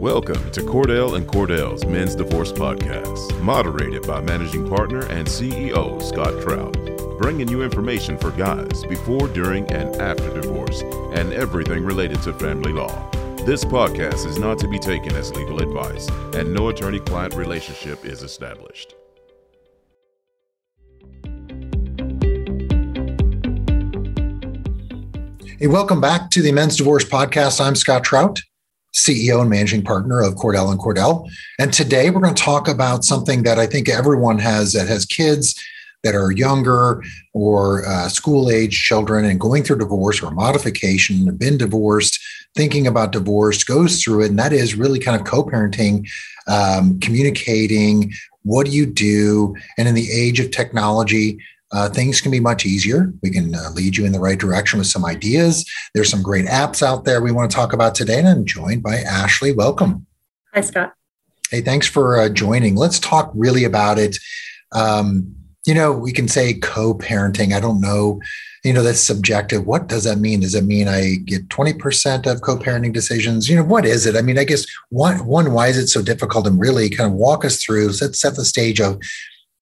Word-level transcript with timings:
Welcome 0.00 0.50
to 0.52 0.62
Cordell 0.62 1.16
and 1.16 1.26
Cordell's 1.26 1.84
Men's 1.84 2.14
Divorce 2.14 2.52
Podcast, 2.52 3.38
moderated 3.42 4.06
by 4.06 4.22
managing 4.22 4.66
partner 4.66 5.04
and 5.08 5.28
CEO 5.28 6.02
Scott 6.02 6.40
Trout, 6.40 6.72
bringing 7.18 7.48
you 7.48 7.62
information 7.62 8.16
for 8.16 8.30
guys 8.30 8.82
before, 8.86 9.28
during, 9.28 9.70
and 9.70 9.94
after 9.96 10.32
divorce, 10.32 10.80
and 11.12 11.34
everything 11.34 11.84
related 11.84 12.22
to 12.22 12.32
family 12.32 12.72
law. 12.72 13.10
This 13.44 13.62
podcast 13.62 14.24
is 14.24 14.38
not 14.38 14.58
to 14.60 14.68
be 14.68 14.78
taken 14.78 15.14
as 15.16 15.34
legal 15.34 15.60
advice, 15.60 16.08
and 16.34 16.54
no 16.54 16.70
attorney 16.70 17.00
client 17.00 17.34
relationship 17.34 18.02
is 18.06 18.22
established. 18.22 18.94
Hey, 25.58 25.66
welcome 25.66 26.00
back 26.00 26.30
to 26.30 26.40
the 26.40 26.52
Men's 26.52 26.78
Divorce 26.78 27.04
Podcast. 27.04 27.62
I'm 27.62 27.76
Scott 27.76 28.02
Trout, 28.02 28.40
CEO 28.94 29.40
and 29.40 29.50
managing 29.50 29.82
partner 29.82 30.20
of 30.20 30.34
Cordell 30.34 30.70
and 30.70 30.80
Cordell. 30.80 31.28
And 31.58 31.72
today 31.72 32.10
we're 32.10 32.20
going 32.20 32.34
to 32.34 32.42
talk 32.42 32.68
about 32.68 33.04
something 33.04 33.42
that 33.44 33.58
I 33.58 33.66
think 33.66 33.88
everyone 33.88 34.38
has 34.38 34.72
that 34.72 34.88
has 34.88 35.04
kids 35.04 35.54
that 36.02 36.14
are 36.14 36.30
younger 36.30 37.02
or 37.34 37.86
uh, 37.86 38.08
school 38.08 38.50
age 38.50 38.82
children 38.82 39.24
and 39.24 39.38
going 39.38 39.62
through 39.62 39.78
divorce 39.78 40.22
or 40.22 40.30
modification, 40.30 41.36
been 41.36 41.58
divorced, 41.58 42.18
thinking 42.56 42.86
about 42.86 43.12
divorce, 43.12 43.64
goes 43.64 44.02
through 44.02 44.24
it. 44.24 44.30
And 44.30 44.38
that 44.38 44.52
is 44.52 44.74
really 44.74 44.98
kind 44.98 45.20
of 45.20 45.26
co 45.26 45.44
parenting, 45.44 46.08
um, 46.48 46.98
communicating. 47.00 48.12
What 48.42 48.66
do 48.66 48.72
you 48.72 48.86
do? 48.86 49.54
And 49.76 49.86
in 49.86 49.94
the 49.94 50.10
age 50.10 50.40
of 50.40 50.50
technology, 50.50 51.38
uh, 51.72 51.88
things 51.88 52.20
can 52.20 52.30
be 52.30 52.40
much 52.40 52.66
easier. 52.66 53.12
We 53.22 53.30
can 53.30 53.54
uh, 53.54 53.70
lead 53.74 53.96
you 53.96 54.04
in 54.04 54.12
the 54.12 54.20
right 54.20 54.38
direction 54.38 54.78
with 54.78 54.88
some 54.88 55.04
ideas. 55.04 55.70
There's 55.94 56.10
some 56.10 56.22
great 56.22 56.46
apps 56.46 56.82
out 56.82 57.04
there 57.04 57.22
we 57.22 57.32
want 57.32 57.50
to 57.50 57.54
talk 57.54 57.72
about 57.72 57.94
today, 57.94 58.18
and 58.18 58.28
I'm 58.28 58.44
joined 58.44 58.82
by 58.82 58.96
Ashley. 58.96 59.52
Welcome. 59.52 60.06
Hi, 60.52 60.62
Scott. 60.62 60.94
Hey, 61.50 61.60
thanks 61.60 61.86
for 61.86 62.18
uh, 62.18 62.28
joining. 62.28 62.76
Let's 62.76 62.98
talk 62.98 63.30
really 63.34 63.64
about 63.64 63.98
it. 63.98 64.18
Um, 64.72 65.34
you 65.66 65.74
know, 65.74 65.92
we 65.92 66.12
can 66.12 66.26
say 66.26 66.54
co-parenting. 66.54 67.52
I 67.54 67.60
don't 67.60 67.80
know. 67.80 68.20
You 68.64 68.72
know, 68.72 68.82
that's 68.82 69.00
subjective. 69.00 69.66
What 69.66 69.86
does 69.86 70.04
that 70.04 70.18
mean? 70.18 70.40
Does 70.40 70.54
it 70.54 70.64
mean 70.64 70.88
I 70.88 71.16
get 71.24 71.48
20% 71.48 72.30
of 72.30 72.42
co-parenting 72.42 72.92
decisions? 72.92 73.48
You 73.48 73.56
know, 73.56 73.64
what 73.64 73.86
is 73.86 74.06
it? 74.06 74.16
I 74.16 74.22
mean, 74.22 74.38
I 74.38 74.44
guess 74.44 74.66
one, 74.90 75.24
one, 75.24 75.52
why 75.52 75.68
is 75.68 75.78
it 75.78 75.88
so 75.88 76.02
difficult? 76.02 76.46
And 76.46 76.60
really 76.60 76.90
kind 76.90 77.10
of 77.10 77.16
walk 77.16 77.44
us 77.44 77.62
through, 77.62 77.92
set, 77.92 78.16
set 78.16 78.36
the 78.36 78.44
stage 78.44 78.80
of 78.80 79.00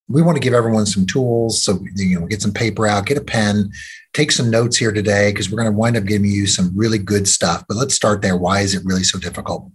we 0.09 0.23
want 0.23 0.37
to 0.37 0.41
give 0.41 0.55
everyone 0.55 0.87
some 0.87 1.07
tools. 1.07 1.63
So, 1.63 1.85
you 1.95 2.19
know, 2.19 2.27
get 2.27 2.43
some 2.43 2.53
paper 2.53 2.87
out, 2.87 3.07
get 3.07 3.19
a 3.19 3.23
pen, 3.23 3.71
take 4.15 4.33
some 4.33 4.51
notes 4.51 4.77
here 4.77 4.93
today, 4.93 5.31
because 5.31 5.51
we're 5.51 5.63
going 5.63 5.73
to 5.73 5.79
wind 5.79 5.97
up 5.97 6.05
giving 6.05 6.31
you 6.31 6.47
some 6.47 6.73
really 6.75 6.99
good 6.99 7.29
stuff. 7.29 7.65
But 7.69 7.77
let's 7.77 7.95
start 7.95 8.23
there. 8.23 8.37
Why 8.37 8.61
is 8.61 8.75
it 8.75 8.85
really 8.85 9.05
so 9.05 9.19
difficult? 9.19 9.71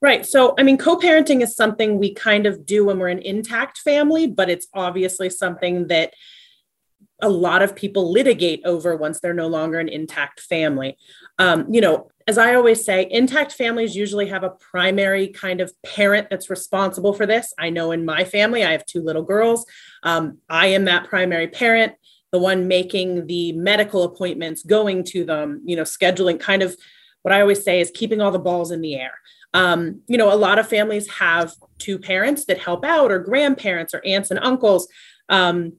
Right. 0.00 0.24
So, 0.26 0.54
I 0.58 0.62
mean, 0.62 0.78
co 0.78 0.96
parenting 0.96 1.42
is 1.42 1.54
something 1.54 1.98
we 1.98 2.14
kind 2.14 2.46
of 2.46 2.66
do 2.66 2.84
when 2.84 2.98
we're 2.98 3.08
an 3.08 3.20
intact 3.20 3.78
family, 3.78 4.26
but 4.26 4.48
it's 4.48 4.66
obviously 4.74 5.30
something 5.30 5.88
that 5.88 6.14
a 7.20 7.28
lot 7.28 7.62
of 7.62 7.76
people 7.76 8.10
litigate 8.10 8.62
over 8.64 8.96
once 8.96 9.20
they're 9.20 9.32
no 9.32 9.46
longer 9.46 9.78
an 9.78 9.88
intact 9.88 10.40
family. 10.40 10.96
Um, 11.38 11.72
you 11.72 11.80
know, 11.80 12.10
as 12.26 12.38
I 12.38 12.54
always 12.54 12.84
say, 12.84 13.06
intact 13.10 13.52
families 13.52 13.96
usually 13.96 14.28
have 14.28 14.44
a 14.44 14.50
primary 14.50 15.28
kind 15.28 15.60
of 15.60 15.72
parent 15.82 16.28
that's 16.30 16.50
responsible 16.50 17.12
for 17.12 17.26
this. 17.26 17.52
I 17.58 17.70
know 17.70 17.92
in 17.92 18.04
my 18.04 18.24
family, 18.24 18.64
I 18.64 18.72
have 18.72 18.86
two 18.86 19.02
little 19.02 19.22
girls. 19.22 19.66
Um, 20.02 20.38
I 20.48 20.68
am 20.68 20.84
that 20.86 21.08
primary 21.08 21.48
parent, 21.48 21.94
the 22.30 22.38
one 22.38 22.68
making 22.68 23.26
the 23.26 23.52
medical 23.52 24.04
appointments, 24.04 24.62
going 24.62 25.04
to 25.04 25.24
them, 25.24 25.62
you 25.64 25.76
know, 25.76 25.82
scheduling 25.82 26.38
kind 26.38 26.62
of 26.62 26.76
what 27.22 27.32
I 27.32 27.40
always 27.40 27.62
say 27.62 27.80
is 27.80 27.90
keeping 27.94 28.20
all 28.20 28.32
the 28.32 28.38
balls 28.38 28.70
in 28.70 28.80
the 28.80 28.96
air. 28.96 29.14
Um, 29.54 30.00
you 30.08 30.16
know, 30.16 30.32
a 30.32 30.34
lot 30.34 30.58
of 30.58 30.68
families 30.68 31.08
have 31.08 31.54
two 31.78 31.98
parents 31.98 32.46
that 32.46 32.58
help 32.58 32.84
out, 32.84 33.12
or 33.12 33.18
grandparents, 33.18 33.94
or 33.94 34.02
aunts 34.04 34.30
and 34.30 34.40
uncles. 34.40 34.88
Um, 35.28 35.74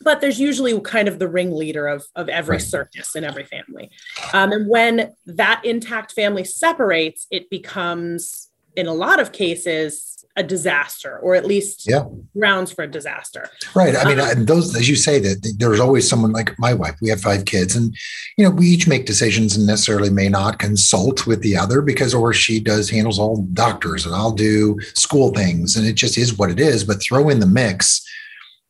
but 0.00 0.20
there's 0.20 0.40
usually 0.40 0.78
kind 0.80 1.08
of 1.08 1.18
the 1.18 1.28
ringleader 1.28 1.86
of, 1.86 2.06
of 2.16 2.28
every 2.28 2.56
right. 2.56 2.62
circus 2.62 3.14
in 3.14 3.24
every 3.24 3.44
family. 3.44 3.90
Um, 4.32 4.52
and 4.52 4.68
when 4.68 5.14
that 5.26 5.64
intact 5.64 6.12
family 6.12 6.44
separates, 6.44 7.26
it 7.30 7.50
becomes, 7.50 8.50
in 8.76 8.86
a 8.86 8.94
lot 8.94 9.20
of 9.20 9.32
cases, 9.32 10.24
a 10.36 10.42
disaster, 10.42 11.18
or 11.18 11.34
at 11.34 11.44
least 11.44 11.84
yeah. 11.90 12.04
grounds 12.38 12.70
for 12.70 12.84
a 12.84 12.90
disaster. 12.90 13.50
Right. 13.74 13.96
I 13.96 14.04
mean, 14.04 14.20
um, 14.20 14.44
those, 14.44 14.76
as 14.76 14.88
you 14.88 14.94
say, 14.94 15.18
that 15.18 15.54
there's 15.58 15.80
always 15.80 16.08
someone 16.08 16.30
like 16.30 16.56
my 16.60 16.72
wife. 16.74 16.94
We 17.02 17.08
have 17.08 17.20
five 17.20 17.44
kids, 17.44 17.74
and 17.74 17.92
you 18.36 18.44
know, 18.44 18.50
we 18.50 18.66
each 18.66 18.86
make 18.86 19.04
decisions 19.04 19.56
and 19.56 19.66
necessarily 19.66 20.10
may 20.10 20.28
not 20.28 20.60
consult 20.60 21.26
with 21.26 21.42
the 21.42 21.56
other 21.56 21.82
because, 21.82 22.14
or 22.14 22.32
she 22.32 22.60
does 22.60 22.88
handles 22.88 23.18
all 23.18 23.42
doctors, 23.52 24.06
and 24.06 24.14
I'll 24.14 24.30
do 24.30 24.76
school 24.94 25.34
things, 25.34 25.76
and 25.76 25.84
it 25.84 25.94
just 25.94 26.16
is 26.16 26.38
what 26.38 26.50
it 26.50 26.60
is. 26.60 26.84
But 26.84 27.02
throw 27.02 27.28
in 27.28 27.40
the 27.40 27.46
mix 27.46 28.06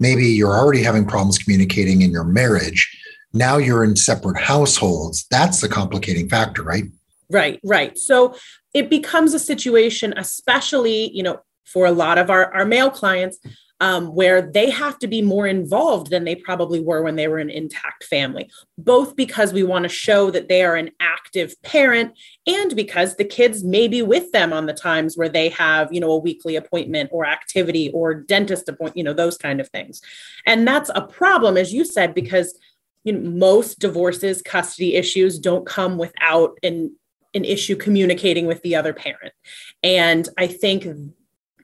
maybe 0.01 0.27
you're 0.27 0.57
already 0.57 0.83
having 0.83 1.05
problems 1.05 1.39
communicating 1.39 2.03
in 2.03 2.11
your 2.11 2.25
marriage. 2.25 2.97
Now 3.33 3.59
you're 3.59 3.85
in 3.85 3.97
separate 3.97 4.39
households. 4.39 5.27
That's 5.31 5.61
the 5.61 5.69
complicating 5.69 6.29
factor, 6.29 6.63
right? 6.63 6.85
Right, 7.31 7.61
right. 7.63 7.99
So 7.99 8.35
it 8.73 8.89
becomes 8.89 9.35
a 9.35 9.39
situation, 9.39 10.15
especially, 10.17 11.11
you 11.11 11.23
know, 11.23 11.41
for 11.67 11.87
a 11.87 11.93
lot 11.93 12.17
of 12.17 12.31
our, 12.31 12.53
our 12.55 12.65
male 12.65 12.91
clients, 12.91 13.39
um, 13.81 14.15
where 14.15 14.43
they 14.43 14.71
have 14.71 14.99
to 14.99 15.07
be 15.07 15.23
more 15.23 15.47
involved 15.47 16.11
than 16.11 16.25
they 16.25 16.35
probably 16.35 16.81
were 16.81 17.03
when 17.03 17.17
they 17.17 17.29
were 17.29 17.39
an 17.39 17.51
intact 17.51 18.05
family, 18.05 18.51
both 18.77 19.15
because 19.15 19.53
we 19.53 19.63
want 19.63 19.85
to 19.85 19.89
show 19.89 20.31
that 20.31 20.49
they 20.49 20.65
are 20.65 20.75
an 20.75 20.91
active 21.01 21.55
parent 21.63 22.19
and 22.47 22.75
because 22.75 23.17
the 23.17 23.25
kids 23.25 23.63
may 23.63 23.87
be 23.87 24.03
with 24.03 24.33
them 24.33 24.53
on 24.53 24.67
the 24.67 24.73
times 24.73 25.17
where 25.17 25.29
they 25.29 25.49
have, 25.51 25.93
you 25.93 26.01
know, 26.01 26.11
a 26.11 26.19
weekly 26.19 26.57
appointment 26.57 27.11
or 27.13 27.25
activity 27.25 27.91
or 27.93 28.15
dentist 28.15 28.69
appointment, 28.69 28.97
you 28.97 29.05
know, 29.05 29.13
those 29.13 29.39
kind 29.39 29.61
of 29.61 29.69
things. 29.69 30.01
And 30.45 30.67
that's 30.67 30.91
a 30.95 31.03
problem, 31.03 31.57
as 31.57 31.73
you 31.73 31.85
said, 31.85 32.15
because 32.15 32.59
you 33.05 33.13
know, 33.13 33.31
most 33.31 33.79
divorces, 33.79 34.43
custody 34.43 34.97
issues 34.97 35.39
don't 35.39 35.67
come 35.67 35.99
without 35.99 36.59
an 36.63 36.97
an 37.35 37.45
issue 37.45 37.77
communicating 37.77 38.47
with 38.47 38.63
the 38.63 38.75
other 38.75 38.95
parent. 38.95 39.35
And 39.83 40.27
I 40.39 40.47
think 40.47 40.87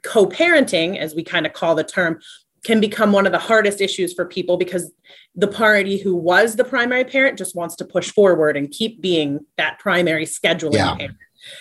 co 0.05 0.27
parenting, 0.27 0.97
as 0.99 1.15
we 1.15 1.25
kind 1.25 1.47
of 1.47 1.53
call 1.53 1.75
the 1.75 1.85
term, 1.85 2.21
can 2.65 2.81
become 2.81 3.13
one 3.13 3.27
of 3.27 3.33
the 3.33 3.39
hardest 3.39 3.81
issues 3.81 4.13
for 4.13 4.25
people 4.25 4.57
because 4.57 4.91
the 5.35 5.49
party 5.49 5.99
who 5.99 6.15
was 6.17 6.57
the 6.57 6.65
primary 6.65 7.05
parent 7.05 7.39
just 7.39 7.55
wants 7.55 7.77
to 7.77 7.85
push 7.85 8.11
forward 8.11 8.57
and 8.57 8.71
keep 8.71 9.01
being 9.01 9.45
that 9.57 9.79
primary 9.79 10.25
scheduling 10.25 10.75
yeah. 10.75 10.95
parent. 10.95 11.17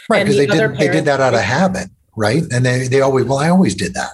Right, 0.10 0.24
because 0.24 0.38
the 0.38 0.46
they 0.46 0.58
did 0.58 0.78
they 0.78 0.88
did 0.88 1.06
that 1.06 1.20
out 1.20 1.34
of 1.34 1.42
habit, 1.42 1.90
right? 2.16 2.44
And 2.52 2.66
they 2.66 2.88
they 2.88 3.02
always 3.02 3.26
well, 3.26 3.40
I 3.40 3.50
always 3.50 3.76
did 3.76 3.94
that. 3.96 4.14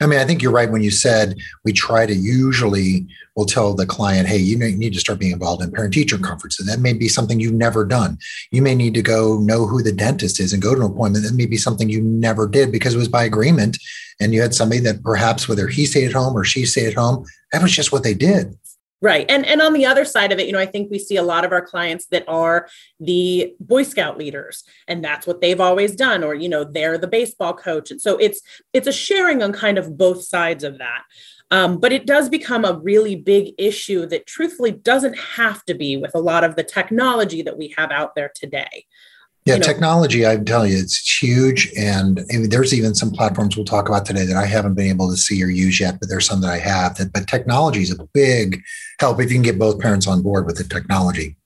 I 0.00 0.06
mean, 0.06 0.18
I 0.18 0.24
think 0.24 0.42
you're 0.42 0.52
right 0.52 0.70
when 0.70 0.82
you 0.82 0.90
said 0.90 1.36
we 1.64 1.72
try 1.72 2.04
to 2.04 2.14
usually 2.14 3.06
will 3.34 3.46
tell 3.46 3.74
the 3.74 3.86
client, 3.86 4.28
hey, 4.28 4.38
you 4.38 4.58
need 4.58 4.94
to 4.94 5.00
start 5.00 5.18
being 5.18 5.32
involved 5.32 5.62
in 5.62 5.70
parent 5.70 5.94
teacher 5.94 6.18
conferences. 6.18 6.66
That 6.66 6.80
may 6.80 6.92
be 6.92 7.08
something 7.08 7.38
you've 7.38 7.54
never 7.54 7.84
done. 7.84 8.18
You 8.50 8.62
may 8.62 8.74
need 8.74 8.94
to 8.94 9.02
go 9.02 9.38
know 9.38 9.66
who 9.66 9.82
the 9.82 9.92
dentist 9.92 10.40
is 10.40 10.52
and 10.52 10.62
go 10.62 10.74
to 10.74 10.80
an 10.80 10.90
appointment. 10.90 11.24
That 11.24 11.34
may 11.34 11.46
be 11.46 11.56
something 11.56 11.88
you 11.88 12.02
never 12.02 12.46
did 12.46 12.72
because 12.72 12.94
it 12.94 12.98
was 12.98 13.08
by 13.08 13.24
agreement. 13.24 13.78
And 14.20 14.32
you 14.32 14.40
had 14.40 14.54
somebody 14.54 14.80
that 14.82 15.02
perhaps 15.02 15.48
whether 15.48 15.68
he 15.68 15.84
stayed 15.84 16.06
at 16.06 16.14
home 16.14 16.36
or 16.36 16.44
she 16.44 16.64
stayed 16.64 16.88
at 16.88 16.94
home, 16.94 17.26
that 17.52 17.62
was 17.62 17.72
just 17.72 17.92
what 17.92 18.02
they 18.02 18.14
did. 18.14 18.56
Right. 19.02 19.26
And 19.28 19.44
and 19.44 19.60
on 19.60 19.74
the 19.74 19.84
other 19.84 20.06
side 20.06 20.32
of 20.32 20.38
it, 20.38 20.46
you 20.46 20.52
know, 20.52 20.58
I 20.58 20.66
think 20.66 20.90
we 20.90 20.98
see 20.98 21.16
a 21.16 21.22
lot 21.22 21.44
of 21.44 21.52
our 21.52 21.60
clients 21.60 22.06
that 22.06 22.24
are 22.26 22.66
the 22.98 23.54
Boy 23.60 23.82
Scout 23.82 24.16
leaders 24.16 24.64
and 24.88 25.04
that's 25.04 25.26
what 25.26 25.42
they've 25.42 25.60
always 25.60 25.94
done 25.94 26.24
or 26.24 26.34
you 26.34 26.48
know, 26.48 26.64
they're 26.64 26.96
the 26.96 27.06
baseball 27.06 27.52
coach. 27.52 27.90
And 27.90 28.00
so 28.00 28.16
it's 28.16 28.40
it's 28.72 28.86
a 28.86 28.92
sharing 28.92 29.42
on 29.42 29.52
kind 29.52 29.76
of 29.76 29.98
both 29.98 30.24
sides 30.24 30.64
of 30.64 30.78
that. 30.78 31.02
Um, 31.50 31.78
but 31.78 31.92
it 31.92 32.06
does 32.06 32.28
become 32.28 32.64
a 32.64 32.78
really 32.78 33.14
big 33.14 33.54
issue 33.58 34.06
that 34.06 34.26
truthfully 34.26 34.72
doesn't 34.72 35.16
have 35.16 35.64
to 35.66 35.74
be 35.74 35.96
with 35.96 36.14
a 36.14 36.20
lot 36.20 36.42
of 36.42 36.56
the 36.56 36.64
technology 36.64 37.42
that 37.42 37.56
we 37.56 37.74
have 37.76 37.90
out 37.92 38.14
there 38.14 38.32
today. 38.34 38.86
Yeah, 39.46 39.54
you 39.54 39.60
know, 39.60 39.66
technology, 39.66 40.26
I'm 40.26 40.44
telling 40.44 40.72
you, 40.72 40.78
it's 40.78 41.22
huge. 41.22 41.72
And 41.78 42.18
I 42.34 42.38
mean, 42.38 42.50
there's 42.50 42.74
even 42.74 42.96
some 42.96 43.12
platforms 43.12 43.56
we'll 43.56 43.64
talk 43.64 43.88
about 43.88 44.04
today 44.04 44.26
that 44.26 44.36
I 44.36 44.44
haven't 44.44 44.74
been 44.74 44.88
able 44.88 45.08
to 45.08 45.16
see 45.16 45.40
or 45.42 45.46
use 45.46 45.78
yet, 45.78 46.00
but 46.00 46.08
there's 46.08 46.26
some 46.26 46.40
that 46.40 46.50
I 46.50 46.58
have. 46.58 46.96
That, 46.96 47.12
but 47.12 47.28
technology 47.28 47.82
is 47.82 47.96
a 47.96 48.08
big 48.12 48.60
help 48.98 49.20
if 49.20 49.30
you 49.30 49.36
can 49.36 49.42
get 49.42 49.56
both 49.56 49.80
parents 49.80 50.08
on 50.08 50.20
board 50.20 50.46
with 50.46 50.56
the 50.56 50.64
technology. 50.64 51.36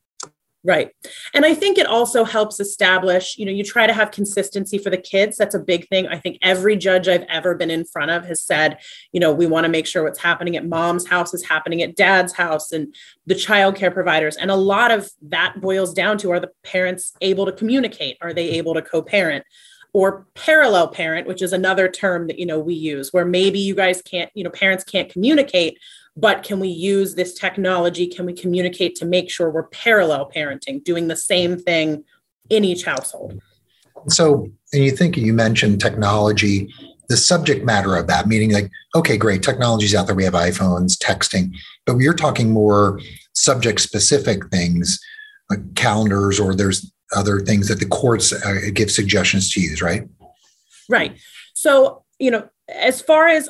Right. 0.62 0.90
And 1.32 1.46
I 1.46 1.54
think 1.54 1.78
it 1.78 1.86
also 1.86 2.22
helps 2.22 2.60
establish, 2.60 3.38
you 3.38 3.46
know, 3.46 3.52
you 3.52 3.64
try 3.64 3.86
to 3.86 3.94
have 3.94 4.10
consistency 4.10 4.76
for 4.76 4.90
the 4.90 4.98
kids. 4.98 5.38
That's 5.38 5.54
a 5.54 5.58
big 5.58 5.88
thing. 5.88 6.06
I 6.06 6.18
think 6.18 6.38
every 6.42 6.76
judge 6.76 7.08
I've 7.08 7.24
ever 7.30 7.54
been 7.54 7.70
in 7.70 7.86
front 7.86 8.10
of 8.10 8.26
has 8.26 8.42
said, 8.42 8.78
you 9.12 9.20
know, 9.20 9.32
we 9.32 9.46
want 9.46 9.64
to 9.64 9.70
make 9.70 9.86
sure 9.86 10.02
what's 10.02 10.18
happening 10.18 10.56
at 10.56 10.66
mom's 10.66 11.06
house 11.06 11.32
is 11.32 11.46
happening 11.46 11.80
at 11.80 11.96
dad's 11.96 12.34
house 12.34 12.72
and 12.72 12.94
the 13.24 13.34
child 13.34 13.74
care 13.74 13.90
providers. 13.90 14.36
And 14.36 14.50
a 14.50 14.56
lot 14.56 14.90
of 14.90 15.10
that 15.22 15.62
boils 15.62 15.94
down 15.94 16.18
to 16.18 16.30
are 16.30 16.40
the 16.40 16.52
parents 16.62 17.14
able 17.22 17.46
to 17.46 17.52
communicate? 17.52 18.18
Are 18.20 18.34
they 18.34 18.50
able 18.50 18.74
to 18.74 18.82
co 18.82 19.00
parent? 19.00 19.44
or 19.92 20.24
parallel 20.34 20.86
parent 20.86 21.26
which 21.26 21.42
is 21.42 21.52
another 21.52 21.88
term 21.88 22.28
that 22.28 22.38
you 22.38 22.46
know 22.46 22.60
we 22.60 22.74
use 22.74 23.12
where 23.12 23.24
maybe 23.24 23.58
you 23.58 23.74
guys 23.74 24.00
can't 24.02 24.30
you 24.34 24.44
know 24.44 24.50
parents 24.50 24.84
can't 24.84 25.10
communicate 25.10 25.78
but 26.20 26.42
can 26.42 26.60
we 26.60 26.68
use 26.68 27.14
this 27.14 27.32
technology? 27.34 28.06
Can 28.06 28.26
we 28.26 28.32
communicate 28.32 28.94
to 28.96 29.04
make 29.04 29.30
sure 29.30 29.50
we're 29.50 29.68
parallel 29.68 30.30
parenting, 30.34 30.84
doing 30.84 31.08
the 31.08 31.16
same 31.16 31.58
thing 31.58 32.04
in 32.50 32.64
each 32.64 32.84
household? 32.84 33.40
So, 34.08 34.48
and 34.72 34.84
you 34.84 34.90
think 34.90 35.16
you 35.16 35.32
mentioned 35.32 35.80
technology, 35.80 36.72
the 37.08 37.16
subject 37.16 37.64
matter 37.64 37.96
of 37.96 38.06
that, 38.06 38.28
meaning 38.28 38.52
like, 38.52 38.70
okay, 38.94 39.16
great, 39.16 39.42
technology's 39.42 39.94
out 39.94 40.06
there. 40.06 40.14
We 40.14 40.24
have 40.24 40.34
iPhones, 40.34 40.96
texting, 40.96 41.54
but 41.86 41.96
you're 41.98 42.14
talking 42.14 42.50
more 42.50 43.00
subject 43.34 43.80
specific 43.80 44.48
things 44.50 44.98
like 45.48 45.74
calendars, 45.74 46.38
or 46.38 46.54
there's 46.54 46.92
other 47.16 47.40
things 47.40 47.68
that 47.68 47.80
the 47.80 47.86
courts 47.86 48.32
uh, 48.32 48.60
give 48.72 48.90
suggestions 48.90 49.52
to 49.52 49.60
use, 49.60 49.82
right? 49.82 50.08
Right. 50.88 51.18
So, 51.54 52.04
you 52.18 52.30
know, 52.30 52.48
as 52.68 53.00
far 53.00 53.26
as 53.28 53.48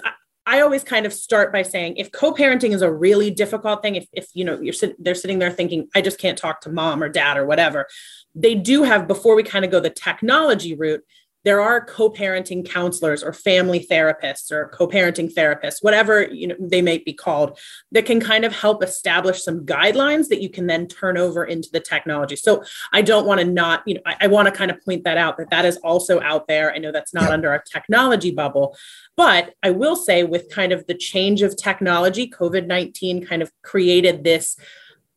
I 0.50 0.62
always 0.62 0.82
kind 0.82 1.06
of 1.06 1.12
start 1.12 1.52
by 1.52 1.62
saying 1.62 1.96
if 1.96 2.10
co-parenting 2.10 2.74
is 2.74 2.82
a 2.82 2.92
really 2.92 3.30
difficult 3.30 3.82
thing, 3.82 3.94
if, 3.94 4.08
if 4.12 4.26
you 4.34 4.44
know 4.44 4.60
you're 4.60 4.72
sit, 4.72 4.96
they're 4.98 5.14
sitting 5.14 5.38
there 5.38 5.52
thinking, 5.52 5.88
I 5.94 6.00
just 6.00 6.18
can't 6.18 6.36
talk 6.36 6.60
to 6.62 6.70
mom 6.70 7.04
or 7.04 7.08
dad 7.08 7.36
or 7.36 7.46
whatever, 7.46 7.86
they 8.34 8.56
do 8.56 8.82
have 8.82 9.06
before 9.06 9.36
we 9.36 9.44
kind 9.44 9.64
of 9.64 9.70
go 9.70 9.78
the 9.78 9.90
technology 9.90 10.74
route, 10.74 11.04
there 11.44 11.60
are 11.60 11.84
co-parenting 11.84 12.68
counselors 12.68 13.22
or 13.22 13.32
family 13.32 13.86
therapists 13.90 14.50
or 14.50 14.68
co-parenting 14.68 15.32
therapists 15.32 15.82
whatever 15.82 16.22
you 16.22 16.46
know 16.46 16.56
they 16.58 16.82
may 16.82 16.98
be 16.98 17.12
called 17.12 17.58
that 17.92 18.04
can 18.04 18.20
kind 18.20 18.44
of 18.44 18.54
help 18.54 18.82
establish 18.82 19.42
some 19.42 19.64
guidelines 19.64 20.28
that 20.28 20.42
you 20.42 20.50
can 20.50 20.66
then 20.66 20.86
turn 20.86 21.16
over 21.16 21.44
into 21.44 21.68
the 21.72 21.80
technology 21.80 22.36
so 22.36 22.62
i 22.92 23.02
don't 23.02 23.26
want 23.26 23.40
to 23.40 23.46
not 23.46 23.82
you 23.86 23.94
know 23.94 24.02
i, 24.06 24.16
I 24.22 24.26
want 24.26 24.46
to 24.46 24.52
kind 24.52 24.70
of 24.70 24.82
point 24.84 25.04
that 25.04 25.16
out 25.16 25.36
that 25.38 25.50
that 25.50 25.64
is 25.64 25.76
also 25.78 26.20
out 26.20 26.46
there 26.48 26.72
i 26.72 26.78
know 26.78 26.92
that's 26.92 27.14
not 27.14 27.24
yeah. 27.24 27.30
under 27.30 27.50
our 27.50 27.60
technology 27.60 28.30
bubble 28.30 28.76
but 29.16 29.54
i 29.62 29.70
will 29.70 29.96
say 29.96 30.24
with 30.24 30.50
kind 30.50 30.72
of 30.72 30.86
the 30.86 30.94
change 30.94 31.42
of 31.42 31.56
technology 31.56 32.28
covid-19 32.28 33.26
kind 33.26 33.42
of 33.42 33.50
created 33.62 34.24
this 34.24 34.56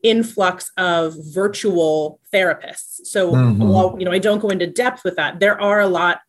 influx 0.04 0.72
of 0.78 1.16
virtual 1.34 2.20
therapists. 2.32 3.06
So 3.06 3.32
mm-hmm. 3.32 3.64
while 3.64 3.96
you 3.98 4.06
know 4.06 4.12
I 4.12 4.20
don't 4.20 4.40
go 4.40 4.50
into 4.50 4.68
depth 4.68 5.04
with 5.04 5.16
that, 5.16 5.40
there 5.40 5.60
are 5.60 5.80
a 5.80 5.88
lot 5.88 6.22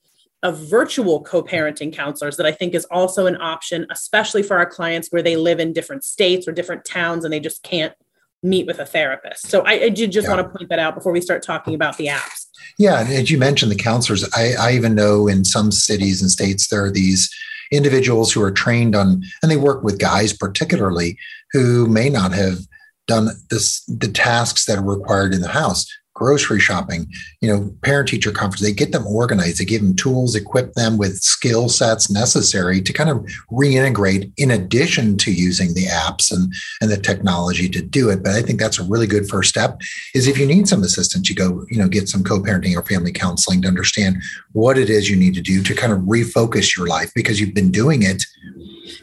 of 0.43 0.59
virtual 0.59 1.23
co-parenting 1.23 1.93
counselors 1.93 2.37
that 2.37 2.45
I 2.45 2.53
think 2.53 2.75
is 2.75 2.85
also 2.87 3.27
an 3.27 3.41
option, 3.41 3.87
especially 3.91 4.43
for 4.43 4.59
our 4.59 4.67
clients 4.67 5.09
where 5.09 5.23
they 5.23 5.37
live 5.37 5.59
in 5.59 5.73
different 5.73 6.05
states 6.05 6.47
or 6.47 6.53
different 6.53 6.85
towns 6.85 7.25
and 7.25 7.33
they 7.33 7.41
just 7.41 7.63
can't 7.63 7.95
meet 8.43 8.67
with 8.67 8.79
a 8.79 8.85
therapist. 8.85 9.49
So 9.49 9.63
I, 9.63 9.73
I 9.73 9.89
did 9.89 10.13
just 10.13 10.29
yeah. 10.29 10.37
want 10.37 10.47
to 10.47 10.57
point 10.57 10.69
that 10.69 10.79
out 10.79 10.95
before 10.95 11.13
we 11.13 11.23
start 11.23 11.43
talking 11.43 11.75
about 11.75 11.97
the 11.97 12.09
apps. 12.09 12.47
Yeah, 12.79 13.07
as 13.09 13.31
you 13.31 13.39
mentioned, 13.39 13.73
the 13.73 13.77
counselors, 13.77 14.29
I, 14.35 14.53
I 14.61 14.73
even 14.73 14.95
know 14.95 15.27
in 15.27 15.47
some 15.47 15.73
cities 15.73 16.21
and 16.21 16.31
states 16.31 16.69
there 16.69 16.85
are 16.85 16.91
these 16.91 17.35
individuals 17.73 18.31
who 18.31 18.43
are 18.43 18.51
trained 18.51 18.95
on, 18.95 19.23
and 19.43 19.51
they 19.51 19.57
work 19.57 19.83
with 19.83 19.99
guys 19.99 20.35
particularly 20.35 21.17
who 21.53 21.89
may 21.89 22.11
not 22.11 22.33
have 22.33 22.59
done 23.07 23.29
this, 23.51 23.85
the 23.85 24.09
tasks 24.09 24.67
that 24.67 24.79
are 24.79 24.83
required 24.83 25.35
in 25.35 25.41
the 25.41 25.49
house 25.49 25.87
grocery 26.15 26.61
shopping 26.61 27.07
you 27.41 27.49
know 27.49 27.75
parent 27.83 28.09
teacher 28.09 28.31
conference 28.31 28.61
they 28.61 28.73
get 28.73 28.93
them 28.93 29.07
organized. 29.07 29.59
They 29.59 29.65
give 29.65 29.83
them 29.83 29.97
tools 29.97 30.35
equip 30.35 30.73
them 30.75 30.97
with 30.97 31.19
skill 31.19 31.69
sets 31.69 32.11
necessary 32.11 32.81
to 32.81 32.93
kind 32.93 33.11
of 33.11 33.19
reintegrate 33.53 34.33
in 34.37 34.53
addition 34.53 35.17
to 35.19 35.33
using 35.33 35.75
the 35.75 35.87
apps 35.87 36.33
and 36.33 36.53
and 36.81 36.91
the 36.91 36.97
technology 36.97 37.69
to 37.69 37.83
do 37.83 38.11
it. 38.11 38.23
But 38.23 38.33
i 38.33 38.43
think 38.43 38.61
that's 38.61 38.79
a 38.79 38.85
really 38.85 39.07
good 39.07 39.29
first 39.29 39.51
step 39.51 39.81
is 40.15 40.27
if 40.27 40.39
you 40.39 40.47
need 40.47 40.69
some 40.69 40.83
assistance 40.83 41.29
you 41.29 41.35
go 41.35 41.65
you 41.69 41.79
know 41.79 41.89
get 41.89 42.09
some 42.09 42.23
co-parenting 42.23 42.77
or 42.77 42.83
family 42.83 43.13
counseling 43.13 43.63
to 43.63 43.69
understand 43.69 44.23
what 44.53 44.79
it 44.79 44.89
is 44.89 45.11
you 45.11 45.17
need 45.17 45.35
to 45.35 45.43
do 45.43 45.63
to 45.63 45.75
kind 45.75 45.93
of 45.93 45.99
refocus 46.01 46.77
your 46.77 46.87
life 46.87 47.13
because 47.15 47.41
you've 47.41 47.55
been 47.55 47.73
doing 47.73 48.03
it 48.03 48.25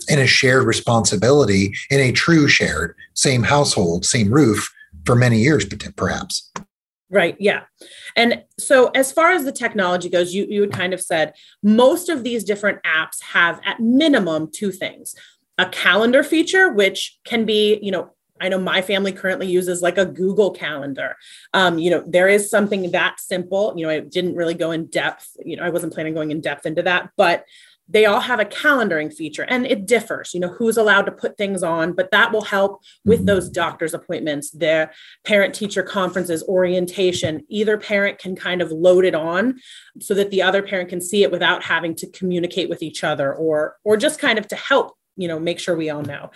in 0.10 0.20
a 0.20 0.28
shared 0.28 0.66
responsibility 0.66 1.74
in 1.90 2.00
a 2.00 2.12
true 2.12 2.48
shared 2.48 2.96
same 3.14 3.44
household, 3.44 4.06
same 4.06 4.32
roof 4.34 4.72
for 5.06 5.16
many 5.16 5.40
years, 5.40 5.66
perhaps. 5.96 6.52
Right. 7.10 7.36
Yeah. 7.40 7.64
And 8.16 8.44
so, 8.58 8.88
as 8.96 9.12
far 9.12 9.32
as 9.32 9.44
the 9.44 9.52
technology 9.52 10.10
goes, 10.10 10.34
you, 10.34 10.46
you 10.50 10.62
had 10.62 10.72
kind 10.72 10.94
of 10.94 11.02
said 11.02 11.34
most 11.62 12.08
of 12.08 12.24
these 12.24 12.44
different 12.46 12.82
apps 12.84 13.22
have 13.22 13.60
at 13.66 13.82
minimum 13.82 14.50
two 14.54 14.72
things 14.72 15.14
a 15.58 15.66
calendar 15.68 16.24
feature, 16.24 16.72
which 16.72 17.20
can 17.26 17.46
be, 17.46 17.80
you 17.82 17.92
know, 17.92 18.12
I 18.40 18.50
know 18.50 18.60
my 18.60 18.82
family 18.82 19.12
currently 19.12 19.46
uses 19.48 19.84
like 19.84 20.00
a 20.00 20.06
Google 20.06 20.50
Calendar. 20.52 21.16
Um, 21.54 21.78
you 21.78 21.92
know, 21.92 22.04
there 22.08 22.28
is 22.28 22.50
something 22.50 22.90
that 22.92 23.20
simple. 23.20 23.74
You 23.78 23.86
know, 23.86 23.92
I 23.92 24.00
didn't 24.00 24.36
really 24.36 24.56
go 24.56 24.72
in 24.72 24.88
depth. 24.88 25.38
You 25.46 25.58
know, 25.58 25.64
I 25.64 25.70
wasn't 25.70 25.94
planning 25.94 26.16
going 26.16 26.32
in 26.32 26.42
depth 26.42 26.66
into 26.66 26.82
that, 26.82 27.12
but 27.18 27.46
they 27.92 28.06
all 28.06 28.22
have 28.22 28.40
a 28.40 28.46
calendaring 28.46 29.14
feature 29.14 29.44
and 29.44 29.66
it 29.66 29.86
differs 29.86 30.34
you 30.34 30.40
know 30.40 30.48
who's 30.48 30.78
allowed 30.78 31.04
to 31.04 31.12
put 31.12 31.38
things 31.38 31.64
on 31.64 31.94
but 31.94 32.12
that 32.12 32.32
will 32.32 32.44
help 32.44 32.82
with 33.06 33.20
mm-hmm. 33.20 33.28
those 33.28 33.50
doctor's 33.50 33.94
appointments 33.94 34.52
their 34.52 34.92
parent 35.26 35.54
teacher 35.54 35.84
conferences 35.84 36.44
orientation 36.48 37.42
either 37.50 37.78
parent 37.78 38.18
can 38.18 38.36
kind 38.36 38.62
of 38.62 38.72
load 38.72 39.06
it 39.06 39.16
on 39.16 39.60
so 40.00 40.14
that 40.14 40.32
the 40.32 40.42
other 40.42 40.64
parent 40.64 40.90
can 40.90 41.02
see 41.02 41.24
it 41.24 41.32
without 41.32 41.64
having 41.64 41.96
to 41.96 42.08
communicate 42.12 42.70
with 42.70 42.82
each 42.82 43.04
other 43.04 43.34
or 43.34 43.78
or 43.84 43.98
just 43.98 44.20
kind 44.20 44.40
of 44.40 44.48
to 44.48 44.56
help 44.56 44.96
you 45.18 45.28
know 45.28 45.40
make 45.40 45.60
sure 45.60 45.76
we 45.76 45.90
all 45.90 46.02
know 46.02 46.32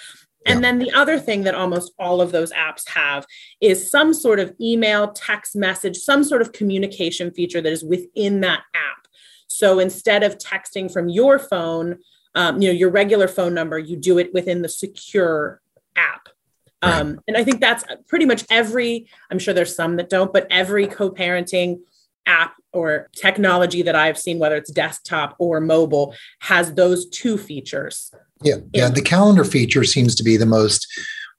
and 0.46 0.64
then 0.64 0.78
the 0.78 0.92
other 0.92 1.20
thing 1.20 1.44
that 1.44 1.56
almost 1.56 1.92
all 1.98 2.22
of 2.22 2.32
those 2.32 2.52
apps 2.52 2.88
have 2.90 3.26
is 3.62 3.90
some 3.90 4.14
sort 4.14 4.40
of 4.40 4.54
email, 4.62 5.12
text 5.12 5.56
message, 5.56 5.98
some 5.98 6.24
sort 6.24 6.42
of 6.42 6.52
communication 6.52 7.32
feature 7.32 7.62
that 7.62 7.72
is 7.72 7.84
within 7.84 8.42
that 8.42 8.62
app. 8.76 9.05
So 9.56 9.80
instead 9.80 10.24
of 10.24 10.38
texting 10.38 10.92
from 10.92 11.08
your 11.08 11.40
phone, 11.40 12.00
um, 12.36 12.62
you 12.62 12.68
know, 12.68 12.74
your 12.74 12.90
regular 12.90 13.28
phone 13.28 13.54
number, 13.54 13.80
you 13.80 13.96
do 13.96 14.18
it 14.18 14.34
within 14.34 14.62
the 14.62 14.68
secure 14.70 15.62
app. 15.96 16.28
Um, 16.82 17.22
and 17.28 17.36
I 17.36 17.44
think 17.44 17.62
that's 17.62 17.84
pretty 18.08 18.26
much 18.26 18.44
every, 18.52 19.08
I'm 19.32 19.40
sure 19.40 19.54
there's 19.54 19.76
some 19.76 19.96
that 19.96 20.10
don't, 20.10 20.32
but 20.32 20.46
every 20.52 20.86
co 20.86 21.10
parenting 21.10 21.80
app 22.28 22.56
or 22.74 23.10
technology 23.16 23.82
that 23.82 23.96
I've 23.96 24.20
seen, 24.20 24.38
whether 24.38 24.56
it's 24.56 24.72
desktop 24.72 25.36
or 25.40 25.62
mobile, 25.62 26.14
has 26.40 26.74
those 26.74 27.08
two 27.08 27.38
features. 27.38 28.12
Yeah. 28.44 28.58
Yeah. 28.74 28.90
The 28.90 29.02
calendar 29.02 29.46
feature 29.46 29.84
seems 29.84 30.16
to 30.16 30.24
be 30.24 30.38
the 30.38 30.46
most 30.46 30.86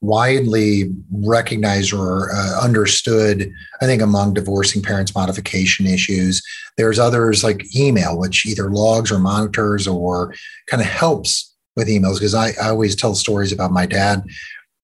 widely 0.01 0.93
recognized 1.11 1.93
or 1.93 2.31
uh, 2.33 2.61
understood, 2.63 3.51
I 3.81 3.87
think, 3.87 4.03
among 4.03 4.35
divorcing 4.35 4.83
parents 4.83 5.15
modification 5.15 5.87
issues. 5.87 6.43
There's 6.77 6.99
others 6.99 7.43
like 7.43 7.75
email, 7.75 8.19
which 8.19 8.47
either 8.47 8.71
logs 8.71 9.11
or 9.11 9.19
monitors 9.19 9.89
or 9.89 10.35
kind 10.67 10.83
of 10.83 10.89
helps 10.89 11.55
with 11.77 11.89
emails. 11.89 12.15
Because 12.15 12.35
I, 12.35 12.51
I 12.63 12.69
always 12.69 12.95
tell 12.95 13.15
stories 13.15 13.53
about 13.53 13.73
my 13.73 13.87
dad, 13.87 14.23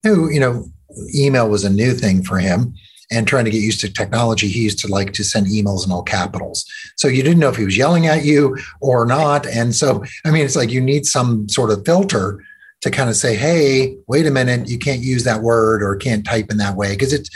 who, 0.02 0.30
you 0.30 0.40
know, 0.40 0.66
email 1.14 1.48
was 1.48 1.64
a 1.64 1.70
new 1.70 1.92
thing 1.92 2.22
for 2.22 2.38
him 2.38 2.74
and 3.12 3.26
trying 3.26 3.44
to 3.44 3.50
get 3.50 3.62
used 3.62 3.80
to 3.80 3.92
technology, 3.92 4.48
he 4.48 4.62
used 4.62 4.78
to 4.78 4.88
like 4.88 5.12
to 5.12 5.22
send 5.22 5.46
emails 5.46 5.84
in 5.84 5.92
all 5.92 6.02
capitals. 6.02 6.64
So 6.96 7.08
you 7.08 7.22
didn't 7.22 7.40
know 7.40 7.50
if 7.50 7.56
he 7.56 7.64
was 7.64 7.76
yelling 7.76 8.06
at 8.06 8.24
you 8.24 8.56
or 8.80 9.04
not. 9.04 9.46
And 9.46 9.74
so, 9.74 10.02
I 10.24 10.30
mean, 10.30 10.44
it's 10.44 10.56
like 10.56 10.70
you 10.70 10.80
need 10.80 11.04
some 11.04 11.48
sort 11.48 11.70
of 11.70 11.84
filter 11.84 12.42
to 12.82 12.90
kind 12.90 13.08
of 13.08 13.16
say, 13.16 13.34
hey, 13.36 13.96
wait 14.08 14.26
a 14.26 14.30
minute, 14.30 14.68
you 14.68 14.78
can't 14.78 15.00
use 15.00 15.24
that 15.24 15.40
word 15.40 15.82
or 15.82 15.96
can't 15.96 16.24
type 16.24 16.50
in 16.50 16.58
that 16.58 16.76
way 16.76 16.90
because 16.90 17.12
it's, 17.12 17.30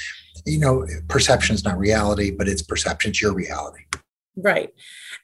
you 0.44 0.58
know, 0.58 0.86
perception 1.08 1.54
is 1.54 1.64
not 1.64 1.78
reality, 1.78 2.30
but 2.30 2.48
it's 2.48 2.62
perception, 2.62 3.10
it's 3.10 3.22
your 3.22 3.32
reality. 3.32 3.82
Right. 4.36 4.70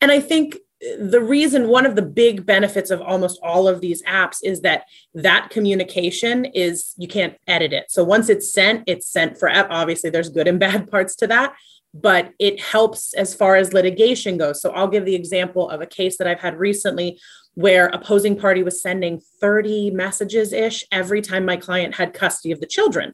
And 0.00 0.10
I 0.10 0.20
think 0.20 0.56
the 0.98 1.20
reason 1.20 1.68
one 1.68 1.86
of 1.86 1.94
the 1.94 2.02
big 2.02 2.44
benefits 2.44 2.90
of 2.90 3.00
almost 3.00 3.38
all 3.42 3.68
of 3.68 3.80
these 3.80 4.02
apps 4.02 4.38
is 4.42 4.62
that 4.62 4.84
that 5.14 5.48
communication 5.50 6.44
is 6.44 6.94
you 6.96 7.06
can't 7.06 7.36
edit 7.46 7.72
it 7.72 7.88
so 7.88 8.02
once 8.02 8.28
it's 8.28 8.52
sent 8.52 8.82
it's 8.88 9.06
sent 9.06 9.38
forever 9.38 9.68
obviously 9.70 10.10
there's 10.10 10.28
good 10.28 10.48
and 10.48 10.58
bad 10.58 10.90
parts 10.90 11.14
to 11.14 11.26
that 11.28 11.54
but 11.94 12.32
it 12.40 12.60
helps 12.60 13.14
as 13.14 13.32
far 13.32 13.54
as 13.54 13.72
litigation 13.72 14.36
goes 14.36 14.60
so 14.60 14.70
i'll 14.72 14.88
give 14.88 15.04
the 15.04 15.14
example 15.14 15.70
of 15.70 15.80
a 15.80 15.86
case 15.86 16.18
that 16.18 16.26
i've 16.26 16.40
had 16.40 16.58
recently 16.58 17.16
where 17.54 17.86
opposing 17.88 18.38
party 18.38 18.62
was 18.62 18.82
sending 18.82 19.20
30 19.40 19.90
messages 19.90 20.52
ish 20.52 20.84
every 20.90 21.20
time 21.20 21.44
my 21.44 21.56
client 21.56 21.96
had 21.96 22.14
custody 22.14 22.52
of 22.52 22.60
the 22.60 22.66
children. 22.66 23.12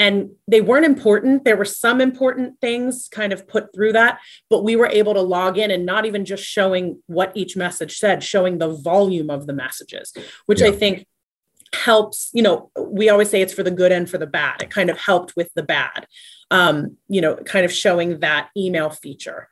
And 0.00 0.30
they 0.46 0.60
weren't 0.60 0.84
important. 0.84 1.44
There 1.44 1.56
were 1.56 1.64
some 1.64 2.00
important 2.00 2.60
things 2.60 3.08
kind 3.10 3.32
of 3.32 3.48
put 3.48 3.74
through 3.74 3.92
that 3.92 4.20
but 4.48 4.62
we 4.62 4.76
were 4.76 4.86
able 4.86 5.14
to 5.14 5.20
log 5.20 5.58
in 5.58 5.70
and 5.70 5.84
not 5.84 6.06
even 6.06 6.24
just 6.24 6.44
showing 6.44 7.02
what 7.06 7.32
each 7.34 7.56
message 7.56 7.98
said 7.98 8.22
showing 8.22 8.58
the 8.58 8.68
volume 8.68 9.28
of 9.30 9.46
the 9.46 9.52
messages 9.52 10.12
which 10.46 10.60
yeah. 10.60 10.68
i 10.68 10.70
think 10.70 11.06
helps 11.74 12.30
you 12.32 12.42
know 12.42 12.70
we 12.78 13.08
always 13.08 13.28
say 13.30 13.42
it's 13.42 13.52
for 13.52 13.62
the 13.62 13.70
good 13.70 13.92
and 13.92 14.08
for 14.08 14.18
the 14.18 14.26
bad. 14.26 14.62
It 14.62 14.70
kind 14.70 14.90
of 14.90 14.98
helped 14.98 15.36
with 15.36 15.52
the 15.54 15.62
bad 15.62 16.06
um, 16.50 16.96
you 17.08 17.20
know 17.20 17.36
kind 17.36 17.64
of 17.64 17.72
showing 17.72 18.20
that 18.20 18.50
email 18.56 18.90
feature 18.90 19.48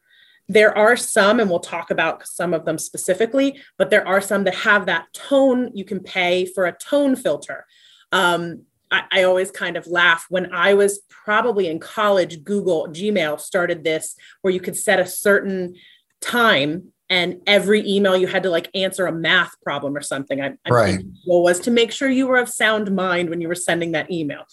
there 0.49 0.77
are 0.77 0.97
some, 0.97 1.41
and 1.41 1.51
we'll 1.51 1.61
talk 1.61 1.91
about 1.91 2.27
some 2.27 2.55
of 2.55 2.65
them 2.65 2.79
specifically, 2.79 3.61
but 3.79 3.91
there 3.91 4.07
are 4.07 4.21
some 4.21 4.45
that 4.45 4.55
have 4.55 4.87
that 4.87 5.07
tone. 5.13 5.71
You 5.75 5.85
can 5.85 6.01
pay 6.01 6.47
for 6.47 6.67
a 6.67 6.77
tone 6.77 7.17
filter. 7.17 7.67
Um, 8.13 8.63
I, 8.91 9.03
I, 9.11 9.23
always 9.25 9.51
kind 9.51 9.77
of 9.77 9.89
laugh 9.89 10.27
when 10.29 10.53
I 10.55 10.75
was 10.75 11.01
probably 11.09 11.67
in 11.67 11.81
college. 11.81 12.45
Google 12.45 12.87
Gmail 12.87 13.41
started 13.41 13.83
this 13.83 14.15
where 14.43 14.55
you 14.55 14.61
could 14.61 14.77
set 14.77 15.01
a 15.01 15.07
certain 15.07 15.75
time 16.21 16.93
and 17.09 17.41
every 17.47 17.89
email 17.89 18.17
you 18.17 18.27
had 18.27 18.43
to 18.43 18.51
like 18.51 18.71
answer 18.75 19.07
a 19.07 19.13
math 19.13 19.61
problem 19.63 19.97
or 19.97 20.03
something. 20.03 20.41
I, 20.41 20.55
I 20.65 20.71
right. 20.71 21.01
Well, 21.27 21.43
was 21.43 21.61
to 21.61 21.71
make 21.71 21.93
sure 21.93 22.09
you 22.09 22.27
were 22.27 22.39
of 22.39 22.49
sound 22.49 22.95
mind 22.95 23.31
when 23.31 23.41
you 23.41 23.49
were 23.49 23.55
sending 23.55 23.93
that 23.93 24.11
email. 24.11 24.45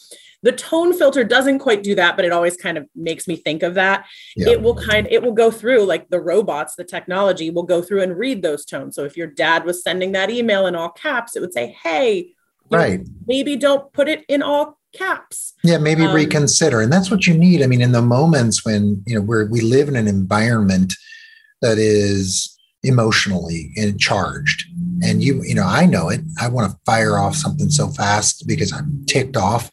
The 0.43 0.51
tone 0.51 0.93
filter 0.93 1.23
doesn't 1.23 1.59
quite 1.59 1.83
do 1.83 1.95
that, 1.95 2.15
but 2.15 2.25
it 2.25 2.31
always 2.31 2.55
kind 2.55 2.77
of 2.77 2.85
makes 2.95 3.27
me 3.27 3.37
think 3.37 3.63
of 3.63 3.73
that. 3.73 4.05
Yeah. 4.35 4.49
It 4.49 4.61
will 4.61 4.75
kind 4.75 5.07
it 5.09 5.23
will 5.23 5.31
go 5.31 5.49
through 5.49 5.85
like 5.85 6.09
the 6.09 6.19
robots, 6.19 6.75
the 6.75 6.83
technology 6.83 7.49
will 7.49 7.63
go 7.63 7.81
through 7.81 8.03
and 8.03 8.17
read 8.17 8.43
those 8.43 8.65
tones. 8.65 8.95
So 8.95 9.05
if 9.05 9.17
your 9.17 9.27
dad 9.27 9.65
was 9.65 9.81
sending 9.81 10.11
that 10.11 10.29
email 10.29 10.67
in 10.67 10.75
all 10.75 10.89
caps, 10.89 11.35
it 11.35 11.39
would 11.39 11.53
say, 11.53 11.75
"Hey, 11.81 12.33
right. 12.69 13.01
maybe 13.25 13.55
don't 13.55 13.91
put 13.93 14.09
it 14.09 14.25
in 14.27 14.43
all 14.43 14.77
caps." 14.93 15.53
Yeah, 15.63 15.77
maybe 15.77 16.03
um, 16.03 16.13
reconsider. 16.13 16.81
And 16.81 16.91
that's 16.91 17.09
what 17.09 17.25
you 17.25 17.37
need. 17.37 17.63
I 17.63 17.67
mean, 17.67 17.81
in 17.81 17.93
the 17.93 18.01
moments 18.01 18.65
when, 18.65 19.01
you 19.07 19.15
know, 19.15 19.21
where 19.21 19.45
we 19.45 19.61
live 19.61 19.87
in 19.87 19.95
an 19.95 20.07
environment 20.07 20.93
that 21.61 21.77
is 21.77 22.53
emotionally 22.83 23.71
charged 23.97 24.65
and 25.01 25.23
you 25.23 25.41
you 25.43 25.55
know 25.55 25.65
i 25.65 25.85
know 25.85 26.09
it 26.09 26.19
i 26.41 26.49
want 26.49 26.69
to 26.69 26.77
fire 26.85 27.17
off 27.17 27.33
something 27.33 27.69
so 27.69 27.87
fast 27.87 28.45
because 28.45 28.73
i'm 28.73 29.05
ticked 29.07 29.37
off 29.37 29.71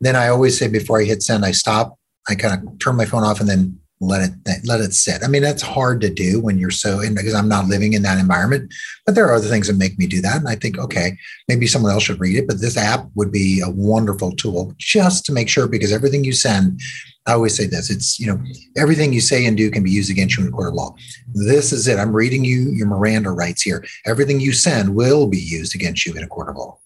then 0.00 0.16
i 0.16 0.28
always 0.28 0.58
say 0.58 0.68
before 0.68 1.00
i 1.00 1.04
hit 1.04 1.22
send 1.22 1.44
i 1.44 1.50
stop 1.50 1.98
i 2.28 2.34
kind 2.34 2.54
of 2.54 2.78
turn 2.78 2.96
my 2.96 3.04
phone 3.04 3.22
off 3.22 3.40
and 3.40 3.48
then 3.48 3.78
let 4.00 4.20
it 4.20 4.60
let 4.66 4.80
it 4.80 4.92
sit 4.92 5.24
i 5.24 5.28
mean 5.28 5.42
that's 5.42 5.62
hard 5.62 6.02
to 6.02 6.12
do 6.12 6.40
when 6.40 6.58
you're 6.58 6.70
so 6.70 7.00
in 7.00 7.14
because 7.14 7.34
i'm 7.34 7.48
not 7.48 7.66
living 7.66 7.94
in 7.94 8.02
that 8.02 8.18
environment 8.18 8.72
but 9.06 9.14
there 9.14 9.26
are 9.26 9.34
other 9.34 9.48
things 9.48 9.66
that 9.66 9.78
make 9.78 9.98
me 9.98 10.06
do 10.06 10.20
that 10.20 10.36
and 10.36 10.48
i 10.48 10.54
think 10.54 10.78
okay 10.78 11.16
maybe 11.48 11.66
someone 11.66 11.90
else 11.90 12.02
should 12.02 12.20
read 12.20 12.36
it 12.36 12.46
but 12.46 12.60
this 12.60 12.76
app 12.76 13.06
would 13.14 13.32
be 13.32 13.62
a 13.64 13.70
wonderful 13.70 14.32
tool 14.32 14.74
just 14.76 15.24
to 15.24 15.32
make 15.32 15.48
sure 15.48 15.66
because 15.66 15.92
everything 15.92 16.24
you 16.24 16.32
send 16.32 16.78
I 17.26 17.32
always 17.32 17.56
say 17.56 17.66
this 17.66 17.90
it's, 17.90 18.20
you 18.20 18.26
know, 18.26 18.40
everything 18.76 19.12
you 19.12 19.20
say 19.20 19.46
and 19.46 19.56
do 19.56 19.70
can 19.70 19.82
be 19.82 19.90
used 19.90 20.10
against 20.10 20.36
you 20.36 20.44
in 20.44 20.48
a 20.48 20.52
court 20.52 20.68
of 20.68 20.74
law. 20.74 20.94
This 21.34 21.72
is 21.72 21.88
it. 21.88 21.98
I'm 21.98 22.12
reading 22.12 22.44
you 22.44 22.70
your 22.70 22.86
Miranda 22.86 23.30
rights 23.30 23.62
here. 23.62 23.84
Everything 24.06 24.38
you 24.38 24.52
send 24.52 24.94
will 24.94 25.26
be 25.26 25.38
used 25.38 25.74
against 25.74 26.06
you 26.06 26.14
in 26.14 26.22
a 26.22 26.28
court 26.28 26.48
of 26.48 26.56
law. 26.56 26.78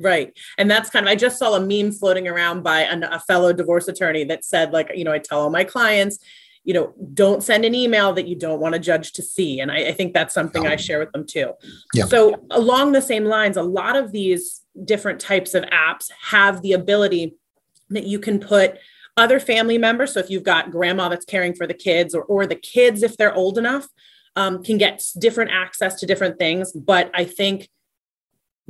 Right. 0.00 0.32
And 0.56 0.70
that's 0.70 0.88
kind 0.88 1.06
of, 1.06 1.12
I 1.12 1.14
just 1.14 1.38
saw 1.38 1.54
a 1.54 1.60
meme 1.60 1.92
floating 1.92 2.26
around 2.26 2.62
by 2.62 2.80
an, 2.80 3.02
a 3.02 3.20
fellow 3.20 3.52
divorce 3.52 3.86
attorney 3.86 4.24
that 4.24 4.44
said, 4.44 4.72
like, 4.72 4.90
you 4.94 5.04
know, 5.04 5.12
I 5.12 5.18
tell 5.18 5.42
all 5.42 5.50
my 5.50 5.62
clients, 5.62 6.18
you 6.64 6.72
know, 6.72 6.94
don't 7.12 7.42
send 7.42 7.64
an 7.66 7.74
email 7.74 8.12
that 8.14 8.26
you 8.26 8.34
don't 8.34 8.60
want 8.60 8.74
a 8.74 8.78
judge 8.78 9.12
to 9.12 9.22
see. 9.22 9.60
And 9.60 9.70
I, 9.70 9.88
I 9.88 9.92
think 9.92 10.14
that's 10.14 10.32
something 10.32 10.66
I 10.66 10.76
share 10.76 10.98
with 10.98 11.12
them 11.12 11.26
too. 11.26 11.52
Yeah. 11.92 12.06
So, 12.06 12.46
along 12.50 12.92
the 12.92 13.02
same 13.02 13.24
lines, 13.24 13.56
a 13.56 13.62
lot 13.62 13.96
of 13.96 14.12
these 14.12 14.62
different 14.84 15.20
types 15.20 15.54
of 15.54 15.64
apps 15.64 16.10
have 16.22 16.62
the 16.62 16.72
ability 16.72 17.36
that 17.90 18.04
you 18.04 18.18
can 18.18 18.38
put 18.38 18.78
other 19.16 19.40
family 19.40 19.78
members. 19.78 20.14
So 20.14 20.20
if 20.20 20.30
you've 20.30 20.44
got 20.44 20.70
grandma 20.70 21.08
that's 21.08 21.24
caring 21.24 21.54
for 21.54 21.66
the 21.66 21.74
kids 21.74 22.14
or, 22.14 22.22
or 22.22 22.46
the 22.46 22.54
kids, 22.54 23.02
if 23.02 23.16
they're 23.16 23.34
old 23.34 23.58
enough, 23.58 23.88
um, 24.36 24.62
can 24.62 24.78
get 24.78 25.02
different 25.18 25.50
access 25.50 25.98
to 26.00 26.06
different 26.06 26.38
things. 26.38 26.72
But 26.72 27.10
I 27.14 27.24
think 27.24 27.68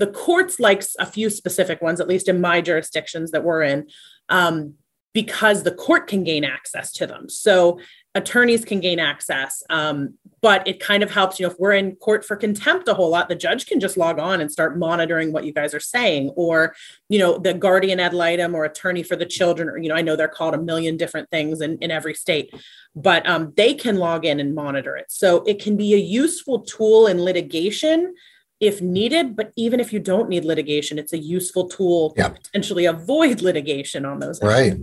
the 0.00 0.06
courts 0.06 0.58
likes 0.58 0.96
a 0.98 1.06
few 1.06 1.28
specific 1.28 1.82
ones, 1.82 2.00
at 2.00 2.08
least 2.08 2.28
in 2.28 2.40
my 2.40 2.60
jurisdictions 2.62 3.30
that 3.30 3.44
we're 3.44 3.62
in, 3.62 3.86
um, 4.30 4.74
because 5.12 5.62
the 5.62 5.74
court 5.74 6.06
can 6.06 6.24
gain 6.24 6.44
access 6.44 6.90
to 6.92 7.06
them. 7.06 7.28
So 7.28 7.80
attorneys 8.14 8.64
can 8.64 8.80
gain 8.80 8.98
access. 8.98 9.62
Um, 9.68 10.14
but 10.40 10.66
it 10.66 10.80
kind 10.80 11.02
of 11.02 11.10
helps, 11.10 11.38
you 11.38 11.46
know, 11.46 11.52
if 11.52 11.58
we're 11.58 11.74
in 11.74 11.96
court 11.96 12.24
for 12.24 12.34
contempt 12.34 12.88
a 12.88 12.94
whole 12.94 13.10
lot, 13.10 13.28
the 13.28 13.34
judge 13.34 13.66
can 13.66 13.78
just 13.78 13.98
log 13.98 14.18
on 14.18 14.40
and 14.40 14.50
start 14.50 14.78
monitoring 14.78 15.32
what 15.32 15.44
you 15.44 15.52
guys 15.52 15.74
are 15.74 15.80
saying. 15.80 16.30
Or, 16.34 16.74
you 17.08 17.18
know, 17.18 17.38
the 17.38 17.52
guardian 17.52 18.00
ad 18.00 18.14
litem 18.14 18.54
or 18.54 18.64
attorney 18.64 19.02
for 19.02 19.16
the 19.16 19.26
children, 19.26 19.68
or, 19.68 19.76
you 19.78 19.88
know, 19.90 19.94
I 19.94 20.02
know 20.02 20.16
they're 20.16 20.28
called 20.28 20.54
a 20.54 20.62
million 20.62 20.96
different 20.96 21.28
things 21.30 21.60
in, 21.60 21.76
in 21.78 21.90
every 21.90 22.14
state, 22.14 22.54
but 22.96 23.28
um, 23.28 23.52
they 23.56 23.74
can 23.74 23.96
log 23.96 24.24
in 24.24 24.40
and 24.40 24.54
monitor 24.54 24.96
it. 24.96 25.06
So 25.10 25.44
it 25.44 25.60
can 25.62 25.76
be 25.76 25.92
a 25.92 25.98
useful 25.98 26.60
tool 26.60 27.06
in 27.06 27.22
litigation 27.22 28.14
if 28.60 28.82
needed, 28.82 29.34
but 29.34 29.52
even 29.56 29.80
if 29.80 29.92
you 29.92 29.98
don't 29.98 30.28
need 30.28 30.44
litigation, 30.44 30.98
it's 30.98 31.12
a 31.12 31.18
useful 31.18 31.66
tool 31.66 32.12
yep. 32.16 32.34
to 32.34 32.40
potentially 32.42 32.84
avoid 32.84 33.40
litigation 33.42 34.04
on 34.04 34.20
those. 34.20 34.40
Right. 34.42 34.74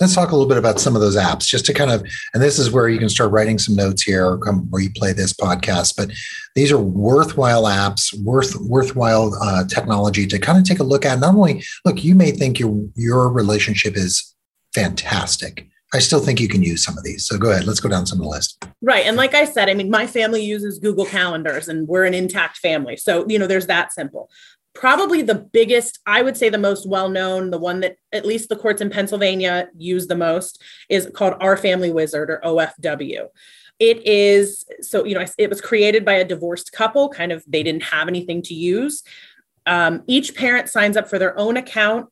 Let's 0.00 0.14
talk 0.14 0.30
a 0.30 0.34
little 0.34 0.48
bit 0.48 0.58
about 0.58 0.80
some 0.80 0.96
of 0.96 1.00
those 1.00 1.16
apps, 1.16 1.46
just 1.46 1.64
to 1.66 1.72
kind 1.72 1.90
of, 1.90 2.04
and 2.34 2.42
this 2.42 2.58
is 2.58 2.72
where 2.72 2.88
you 2.88 2.98
can 2.98 3.08
start 3.08 3.30
writing 3.30 3.60
some 3.60 3.76
notes 3.76 4.02
here, 4.02 4.26
or 4.26 4.38
come 4.38 4.68
where 4.70 4.82
you 4.82 4.90
play 4.90 5.12
this 5.12 5.32
podcast. 5.32 5.94
But 5.96 6.10
these 6.56 6.72
are 6.72 6.78
worthwhile 6.78 7.62
apps, 7.62 8.12
worth 8.24 8.56
worthwhile 8.56 9.32
uh, 9.40 9.64
technology 9.68 10.26
to 10.26 10.38
kind 10.40 10.58
of 10.58 10.64
take 10.64 10.80
a 10.80 10.84
look 10.84 11.04
at. 11.04 11.20
Not 11.20 11.36
only 11.36 11.62
look, 11.84 12.02
you 12.02 12.16
may 12.16 12.32
think 12.32 12.58
your 12.58 12.88
your 12.96 13.30
relationship 13.30 13.96
is 13.96 14.34
fantastic. 14.74 15.68
I 15.92 15.98
still 16.00 16.20
think 16.20 16.40
you 16.40 16.48
can 16.48 16.62
use 16.62 16.82
some 16.82 16.98
of 16.98 17.04
these. 17.04 17.24
So 17.24 17.38
go 17.38 17.50
ahead, 17.50 17.66
let's 17.66 17.78
go 17.78 17.88
down 17.88 18.06
some 18.06 18.18
of 18.18 18.24
the 18.24 18.30
list. 18.30 18.64
Right, 18.82 19.06
and 19.06 19.16
like 19.16 19.34
I 19.34 19.44
said, 19.44 19.68
I 19.68 19.74
mean, 19.74 19.90
my 19.90 20.06
family 20.06 20.44
uses 20.44 20.78
Google 20.78 21.04
Calendars, 21.04 21.68
and 21.68 21.86
we're 21.86 22.04
an 22.04 22.14
intact 22.14 22.58
family, 22.58 22.96
so 22.96 23.26
you 23.28 23.38
know, 23.38 23.46
there's 23.46 23.66
that 23.66 23.92
simple 23.92 24.28
probably 24.74 25.22
the 25.22 25.36
biggest, 25.36 26.00
I 26.04 26.22
would 26.22 26.36
say 26.36 26.48
the 26.48 26.58
most 26.58 26.86
well 26.86 27.08
known, 27.08 27.50
the 27.50 27.58
one 27.58 27.80
that 27.80 27.96
at 28.12 28.26
least 28.26 28.48
the 28.48 28.56
courts 28.56 28.82
in 28.82 28.90
Pennsylvania 28.90 29.68
use 29.78 30.08
the 30.08 30.16
most 30.16 30.62
is 30.88 31.08
called 31.14 31.34
Our 31.40 31.56
Family 31.56 31.92
Wizard 31.92 32.28
or 32.28 32.40
OFW. 32.44 33.28
It 33.78 34.06
is 34.06 34.64
so, 34.80 35.04
you 35.04 35.14
know, 35.14 35.24
it 35.38 35.48
was 35.48 35.60
created 35.60 36.04
by 36.04 36.14
a 36.14 36.24
divorced 36.24 36.72
couple, 36.72 37.08
kind 37.08 37.32
of, 37.32 37.44
they 37.46 37.62
didn't 37.62 37.84
have 37.84 38.08
anything 38.08 38.42
to 38.42 38.54
use. 38.54 39.02
Um, 39.66 40.02
each 40.06 40.34
parent 40.34 40.68
signs 40.68 40.96
up 40.96 41.08
for 41.08 41.18
their 41.18 41.38
own 41.38 41.56
account 41.56 42.08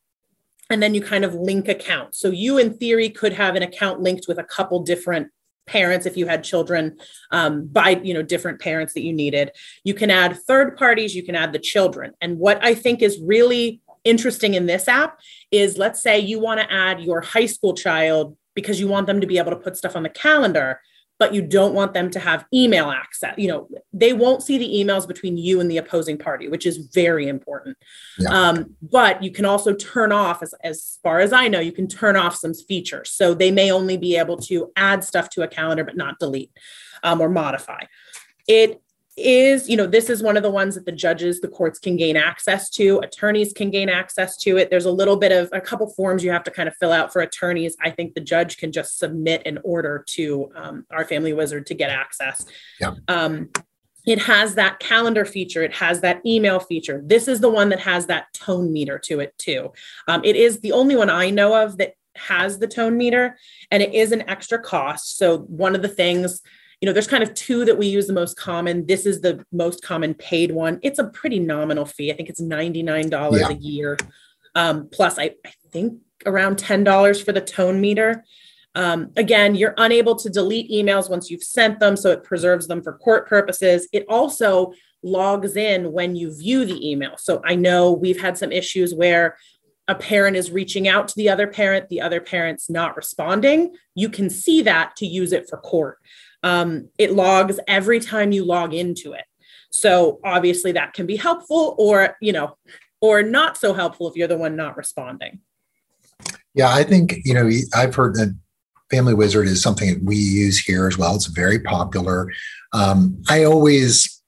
and 0.72 0.82
then 0.82 0.94
you 0.94 1.02
kind 1.02 1.24
of 1.24 1.34
link 1.34 1.68
accounts. 1.68 2.18
So 2.18 2.30
you, 2.30 2.58
in 2.58 2.74
theory, 2.74 3.10
could 3.10 3.34
have 3.34 3.54
an 3.54 3.62
account 3.62 4.00
linked 4.00 4.26
with 4.26 4.38
a 4.38 4.44
couple 4.44 4.82
different 4.82 5.28
parents 5.66 6.06
if 6.06 6.16
you 6.16 6.26
had 6.26 6.42
children 6.42 6.96
um, 7.30 7.66
by 7.66 7.90
you 8.02 8.12
know 8.14 8.22
different 8.22 8.60
parents 8.60 8.94
that 8.94 9.02
you 9.02 9.12
needed. 9.12 9.52
You 9.84 9.94
can 9.94 10.10
add 10.10 10.36
third 10.46 10.76
parties 10.76 11.14
you 11.14 11.22
can 11.22 11.36
add 11.36 11.52
the 11.52 11.58
children. 11.58 12.12
And 12.20 12.38
what 12.38 12.62
i 12.64 12.74
think 12.74 13.00
is 13.00 13.20
really 13.22 13.80
interesting 14.04 14.54
in 14.54 14.66
this 14.66 14.88
app 14.88 15.20
is 15.50 15.78
let's 15.78 16.02
say 16.02 16.18
you 16.18 16.40
want 16.40 16.60
to 16.60 16.72
add 16.72 17.00
your 17.00 17.20
high 17.20 17.46
school 17.46 17.74
child 17.74 18.36
because 18.54 18.80
you 18.80 18.88
want 18.88 19.06
them 19.06 19.20
to 19.20 19.26
be 19.26 19.38
able 19.38 19.50
to 19.50 19.56
put 19.56 19.76
stuff 19.76 19.94
on 19.94 20.02
the 20.02 20.08
calendar 20.08 20.80
but 21.22 21.32
you 21.32 21.40
don't 21.40 21.72
want 21.72 21.94
them 21.94 22.10
to 22.10 22.18
have 22.18 22.44
email 22.52 22.90
access. 22.90 23.32
You 23.38 23.46
know, 23.46 23.68
they 23.92 24.12
won't 24.12 24.42
see 24.42 24.58
the 24.58 24.68
emails 24.68 25.06
between 25.06 25.38
you 25.38 25.60
and 25.60 25.70
the 25.70 25.76
opposing 25.76 26.18
party, 26.18 26.48
which 26.48 26.66
is 26.66 26.78
very 26.78 27.28
important. 27.28 27.76
Yeah. 28.18 28.30
Um, 28.30 28.74
but 28.82 29.22
you 29.22 29.30
can 29.30 29.44
also 29.44 29.72
turn 29.72 30.10
off, 30.10 30.42
as, 30.42 30.52
as 30.64 30.98
far 31.00 31.20
as 31.20 31.32
I 31.32 31.46
know, 31.46 31.60
you 31.60 31.70
can 31.70 31.86
turn 31.86 32.16
off 32.16 32.34
some 32.34 32.54
features. 32.54 33.12
So 33.12 33.34
they 33.34 33.52
may 33.52 33.70
only 33.70 33.96
be 33.96 34.16
able 34.16 34.36
to 34.38 34.72
add 34.74 35.04
stuff 35.04 35.30
to 35.30 35.42
a 35.42 35.46
calendar, 35.46 35.84
but 35.84 35.96
not 35.96 36.18
delete 36.18 36.50
um, 37.04 37.20
or 37.20 37.28
modify. 37.28 37.84
It 38.48 38.82
is, 39.16 39.68
you 39.68 39.76
know, 39.76 39.86
this 39.86 40.08
is 40.08 40.22
one 40.22 40.36
of 40.36 40.42
the 40.42 40.50
ones 40.50 40.74
that 40.74 40.86
the 40.86 40.92
judges, 40.92 41.40
the 41.40 41.48
courts 41.48 41.78
can 41.78 41.96
gain 41.96 42.16
access 42.16 42.70
to. 42.70 42.98
Attorneys 43.00 43.52
can 43.52 43.70
gain 43.70 43.88
access 43.88 44.36
to 44.38 44.56
it. 44.56 44.70
There's 44.70 44.86
a 44.86 44.92
little 44.92 45.16
bit 45.16 45.32
of 45.32 45.50
a 45.52 45.60
couple 45.60 45.88
forms 45.90 46.24
you 46.24 46.30
have 46.30 46.44
to 46.44 46.50
kind 46.50 46.68
of 46.68 46.74
fill 46.76 46.92
out 46.92 47.12
for 47.12 47.20
attorneys. 47.20 47.76
I 47.82 47.90
think 47.90 48.14
the 48.14 48.20
judge 48.20 48.56
can 48.56 48.72
just 48.72 48.98
submit 48.98 49.42
an 49.44 49.58
order 49.64 50.02
to 50.08 50.50
um, 50.54 50.86
our 50.90 51.04
family 51.04 51.34
wizard 51.34 51.66
to 51.66 51.74
get 51.74 51.90
access. 51.90 52.46
Yeah. 52.80 52.94
Um, 53.08 53.50
it 54.06 54.18
has 54.20 54.54
that 54.54 54.80
calendar 54.80 55.24
feature. 55.24 55.62
It 55.62 55.74
has 55.74 56.00
that 56.00 56.24
email 56.26 56.58
feature. 56.58 57.02
This 57.04 57.28
is 57.28 57.40
the 57.40 57.50
one 57.50 57.68
that 57.68 57.80
has 57.80 58.06
that 58.06 58.32
tone 58.32 58.72
meter 58.72 58.98
to 59.04 59.20
it 59.20 59.36
too. 59.38 59.72
Um, 60.08 60.22
it 60.24 60.36
is 60.36 60.60
the 60.60 60.72
only 60.72 60.96
one 60.96 61.10
I 61.10 61.30
know 61.30 61.54
of 61.62 61.76
that 61.76 61.94
has 62.16 62.58
the 62.58 62.66
tone 62.66 62.96
meter, 62.96 63.38
and 63.70 63.82
it 63.82 63.94
is 63.94 64.12
an 64.12 64.28
extra 64.28 64.60
cost. 64.60 65.18
So 65.18 65.38
one 65.38 65.74
of 65.74 65.82
the 65.82 65.88
things 65.88 66.42
you 66.82 66.86
know, 66.86 66.92
there's 66.92 67.06
kind 67.06 67.22
of 67.22 67.32
two 67.34 67.64
that 67.64 67.78
we 67.78 67.86
use 67.86 68.08
the 68.08 68.12
most 68.12 68.36
common. 68.36 68.84
This 68.86 69.06
is 69.06 69.20
the 69.20 69.46
most 69.52 69.84
common 69.84 70.14
paid 70.14 70.50
one. 70.50 70.80
It's 70.82 70.98
a 70.98 71.04
pretty 71.04 71.38
nominal 71.38 71.86
fee. 71.86 72.10
I 72.10 72.16
think 72.16 72.28
it's 72.28 72.40
$99 72.40 73.38
yeah. 73.38 73.48
a 73.48 73.54
year. 73.54 73.96
Um, 74.56 74.88
plus, 74.90 75.16
I, 75.16 75.36
I 75.46 75.52
think 75.70 76.00
around 76.26 76.56
$10 76.56 77.24
for 77.24 77.30
the 77.30 77.40
tone 77.40 77.80
meter. 77.80 78.24
Um, 78.74 79.12
again, 79.16 79.54
you're 79.54 79.74
unable 79.78 80.16
to 80.16 80.28
delete 80.28 80.72
emails 80.72 81.08
once 81.08 81.30
you've 81.30 81.44
sent 81.44 81.78
them, 81.78 81.96
so 81.96 82.10
it 82.10 82.24
preserves 82.24 82.66
them 82.66 82.82
for 82.82 82.98
court 82.98 83.28
purposes. 83.28 83.86
It 83.92 84.04
also 84.08 84.72
logs 85.04 85.54
in 85.54 85.92
when 85.92 86.16
you 86.16 86.36
view 86.36 86.64
the 86.64 86.90
email. 86.90 87.12
So 87.16 87.42
I 87.44 87.54
know 87.54 87.92
we've 87.92 88.20
had 88.20 88.36
some 88.36 88.50
issues 88.50 88.92
where 88.92 89.36
a 89.86 89.94
parent 89.94 90.36
is 90.36 90.50
reaching 90.50 90.88
out 90.88 91.06
to 91.08 91.14
the 91.16 91.28
other 91.28 91.46
parent, 91.46 91.90
the 91.90 92.00
other 92.00 92.20
parent's 92.20 92.68
not 92.68 92.96
responding. 92.96 93.76
You 93.94 94.08
can 94.08 94.30
see 94.30 94.62
that 94.62 94.96
to 94.96 95.06
use 95.06 95.32
it 95.32 95.48
for 95.48 95.58
court 95.58 95.98
um, 96.42 96.88
it 96.98 97.12
logs 97.12 97.58
every 97.68 98.00
time 98.00 98.32
you 98.32 98.44
log 98.44 98.74
into 98.74 99.12
it. 99.12 99.24
So 99.70 100.20
obviously 100.24 100.72
that 100.72 100.92
can 100.92 101.06
be 101.06 101.16
helpful 101.16 101.74
or, 101.78 102.16
you 102.20 102.32
know, 102.32 102.56
or 103.00 103.22
not 103.22 103.56
so 103.56 103.72
helpful 103.72 104.08
if 104.08 104.16
you're 104.16 104.28
the 104.28 104.36
one 104.36 104.54
not 104.56 104.76
responding. 104.76 105.40
Yeah, 106.54 106.72
I 106.72 106.84
think, 106.84 107.16
you 107.24 107.34
know, 107.34 107.50
I've 107.74 107.94
heard 107.94 108.14
that 108.16 108.36
Family 108.90 109.14
Wizard 109.14 109.48
is 109.48 109.62
something 109.62 109.88
that 109.88 110.02
we 110.04 110.16
use 110.16 110.58
here 110.58 110.86
as 110.86 110.98
well. 110.98 111.14
It's 111.16 111.26
very 111.26 111.58
popular. 111.58 112.30
Um, 112.74 113.22
I 113.28 113.44
always, 113.44 114.22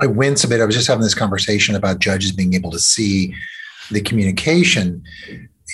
I 0.00 0.06
wince 0.06 0.42
a 0.42 0.48
bit. 0.48 0.60
I 0.60 0.64
was 0.64 0.74
just 0.74 0.88
having 0.88 1.02
this 1.02 1.14
conversation 1.14 1.76
about 1.76 2.00
judges 2.00 2.32
being 2.32 2.54
able 2.54 2.72
to 2.72 2.80
see 2.80 3.34
the 3.92 4.00
communication 4.00 5.04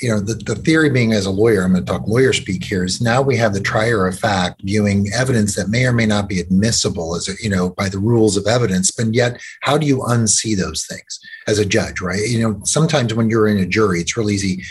you 0.00 0.08
know, 0.08 0.20
the, 0.20 0.34
the 0.34 0.54
theory 0.54 0.90
being 0.90 1.12
as 1.12 1.26
a 1.26 1.30
lawyer, 1.30 1.62
I'm 1.62 1.72
going 1.72 1.84
to 1.84 1.92
talk 1.92 2.06
lawyer 2.06 2.32
speak 2.32 2.64
here, 2.64 2.84
is 2.84 3.00
now 3.00 3.20
we 3.20 3.36
have 3.36 3.52
the 3.52 3.60
trier 3.60 4.06
of 4.06 4.18
fact 4.18 4.62
viewing 4.62 5.08
evidence 5.14 5.56
that 5.56 5.68
may 5.68 5.84
or 5.84 5.92
may 5.92 6.06
not 6.06 6.28
be 6.28 6.40
admissible 6.40 7.14
as 7.14 7.28
a, 7.28 7.32
you 7.42 7.50
know, 7.50 7.70
by 7.70 7.88
the 7.88 7.98
rules 7.98 8.36
of 8.36 8.46
evidence. 8.46 8.90
But 8.90 9.14
yet, 9.14 9.40
how 9.62 9.76
do 9.78 9.86
you 9.86 9.98
unsee 9.98 10.56
those 10.56 10.86
things 10.86 11.20
as 11.46 11.58
a 11.58 11.66
judge, 11.66 12.00
right? 12.00 12.26
You 12.26 12.40
know, 12.40 12.60
sometimes 12.64 13.14
when 13.14 13.28
you're 13.28 13.48
in 13.48 13.58
a 13.58 13.66
jury, 13.66 14.00
it's 14.00 14.16
real 14.16 14.30
easy 14.30 14.62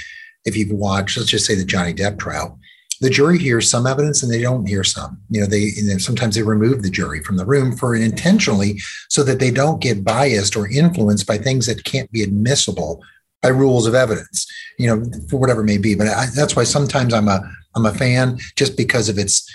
if 0.46 0.58
you've 0.58 0.72
watched, 0.72 1.18
let's 1.18 1.30
just 1.30 1.46
say 1.46 1.56
the 1.56 1.66
Johnny 1.66 1.94
Depp 1.94 2.18
trial, 2.18 2.60
the 3.02 3.10
jury 3.10 3.38
hears 3.38 3.70
some 3.70 3.88
evidence 3.88 4.24
and 4.24 4.32
they 4.32 4.42
don't 4.42 4.68
hear 4.68 4.84
some. 4.84 5.20
You 5.30 5.42
know, 5.42 5.48
they 5.48 5.70
sometimes 6.00 6.36
they 6.36 6.44
remove 6.44 6.82
the 6.82 6.90
jury 6.90 7.24
from 7.24 7.38
the 7.38 7.46
room 7.46 7.78
for 7.78 7.96
intentionally 7.96 8.80
so 9.08 9.24
that 9.24 9.40
they 9.40 9.52
don't 9.52 9.82
get 9.82 10.04
biased 10.04 10.58
or 10.58 10.70
influenced 10.70 11.26
by 11.26 11.38
things 11.38 11.66
that 11.68 11.86
can't 11.86 12.12
be 12.12 12.24
admissible 12.24 13.02
by 13.42 13.50
rules 13.50 13.88
of 13.88 13.96
evidence. 13.96 14.48
You 14.78 14.88
know, 14.88 15.12
for 15.30 15.38
whatever 15.38 15.62
it 15.62 15.66
may 15.66 15.78
be. 15.78 15.96
But 15.96 16.08
I, 16.08 16.28
that's 16.36 16.56
why 16.56 16.64
sometimes 16.64 17.14
I'm 17.14 17.28
a 17.28 17.42
I'm 17.76 17.86
a 17.86 17.94
fan 17.94 18.40
just 18.56 18.78
because 18.78 19.10
of 19.10 19.18
its 19.18 19.50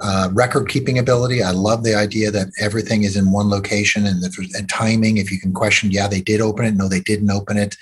uh, 0.00 0.28
record 0.32 0.68
keeping 0.68 0.98
ability. 0.98 1.42
I 1.42 1.50
love 1.50 1.82
the 1.82 1.94
idea 1.94 2.30
that 2.30 2.48
everything 2.60 3.02
is 3.02 3.16
in 3.16 3.32
one 3.32 3.50
location 3.50 4.06
and, 4.06 4.22
and 4.54 4.68
timing. 4.68 5.16
If 5.16 5.32
you 5.32 5.40
can 5.40 5.52
question, 5.52 5.90
yeah, 5.90 6.06
they 6.06 6.20
did 6.20 6.40
open 6.40 6.64
it. 6.64 6.74
No, 6.74 6.88
they 6.88 7.00
didn't 7.00 7.30
open 7.30 7.56
it 7.56 7.76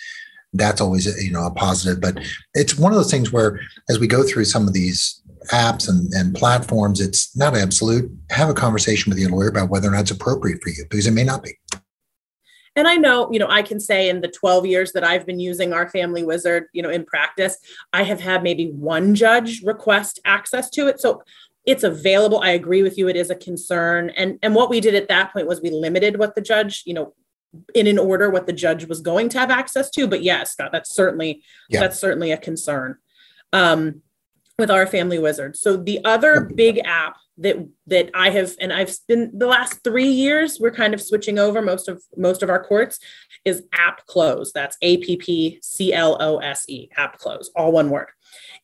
that's 0.56 0.80
always 0.80 1.06
you 1.22 1.30
know 1.30 1.46
a 1.46 1.50
positive 1.50 2.00
but 2.00 2.18
it's 2.54 2.78
one 2.78 2.92
of 2.92 2.96
those 2.96 3.10
things 3.10 3.32
where 3.32 3.60
as 3.88 3.98
we 3.98 4.06
go 4.06 4.22
through 4.22 4.44
some 4.44 4.66
of 4.66 4.72
these 4.72 5.22
apps 5.52 5.88
and, 5.88 6.12
and 6.12 6.34
platforms 6.34 7.00
it's 7.00 7.36
not 7.36 7.56
absolute 7.56 8.10
have 8.30 8.48
a 8.48 8.54
conversation 8.54 9.10
with 9.10 9.18
your 9.18 9.30
lawyer 9.30 9.48
about 9.48 9.70
whether 9.70 9.88
or 9.88 9.92
not 9.92 10.00
it's 10.00 10.10
appropriate 10.10 10.62
for 10.62 10.70
you 10.70 10.84
because 10.90 11.06
it 11.06 11.12
may 11.12 11.24
not 11.24 11.42
be 11.42 11.56
and 12.76 12.86
i 12.86 12.94
know 12.94 13.28
you 13.32 13.38
know 13.38 13.48
i 13.48 13.62
can 13.62 13.80
say 13.80 14.08
in 14.08 14.20
the 14.20 14.28
12 14.28 14.66
years 14.66 14.92
that 14.92 15.04
i've 15.04 15.26
been 15.26 15.40
using 15.40 15.72
our 15.72 15.88
family 15.88 16.22
wizard 16.22 16.66
you 16.72 16.82
know 16.82 16.90
in 16.90 17.04
practice 17.04 17.58
i 17.92 18.02
have 18.02 18.20
had 18.20 18.42
maybe 18.42 18.70
one 18.70 19.14
judge 19.14 19.62
request 19.62 20.20
access 20.24 20.70
to 20.70 20.86
it 20.86 21.00
so 21.00 21.22
it's 21.64 21.82
available 21.82 22.40
i 22.40 22.50
agree 22.50 22.82
with 22.82 22.96
you 22.96 23.08
it 23.08 23.16
is 23.16 23.30
a 23.30 23.34
concern 23.34 24.10
and 24.10 24.38
and 24.42 24.54
what 24.54 24.70
we 24.70 24.80
did 24.80 24.94
at 24.94 25.08
that 25.08 25.32
point 25.32 25.46
was 25.46 25.60
we 25.60 25.70
limited 25.70 26.18
what 26.18 26.34
the 26.34 26.40
judge 26.40 26.82
you 26.86 26.94
know 26.94 27.12
in 27.74 27.86
an 27.86 27.98
order 27.98 28.30
what 28.30 28.46
the 28.46 28.52
judge 28.52 28.86
was 28.86 29.00
going 29.00 29.28
to 29.30 29.38
have 29.38 29.50
access 29.50 29.90
to. 29.90 30.06
But 30.06 30.22
yes, 30.22 30.52
Scott, 30.52 30.72
that's 30.72 30.94
certainly 30.94 31.42
yeah. 31.68 31.80
that's 31.80 31.98
certainly 31.98 32.32
a 32.32 32.36
concern 32.36 32.96
um, 33.52 34.02
with 34.58 34.70
our 34.70 34.86
family 34.86 35.18
wizard. 35.18 35.56
So 35.56 35.76
the 35.76 36.04
other 36.04 36.40
big 36.54 36.80
app 36.84 37.16
that 37.38 37.56
that 37.86 38.10
I 38.14 38.30
have 38.30 38.54
and 38.60 38.72
I've 38.72 38.94
been 39.08 39.30
the 39.36 39.46
last 39.46 39.84
three 39.84 40.08
years 40.08 40.58
we're 40.58 40.70
kind 40.70 40.94
of 40.94 41.02
switching 41.02 41.38
over 41.38 41.60
most 41.60 41.88
of 41.88 42.02
most 42.16 42.42
of 42.42 42.48
our 42.48 42.62
courts 42.62 42.98
is 43.44 43.62
app 43.72 44.06
close. 44.06 44.52
That's 44.52 44.76
A 44.82 44.98
P 44.98 45.16
P 45.16 45.58
C 45.62 45.92
L 45.92 46.16
O 46.20 46.38
S 46.38 46.64
E 46.68 46.88
app 46.96 47.18
close, 47.18 47.50
all 47.54 47.72
one 47.72 47.90
word. 47.90 48.08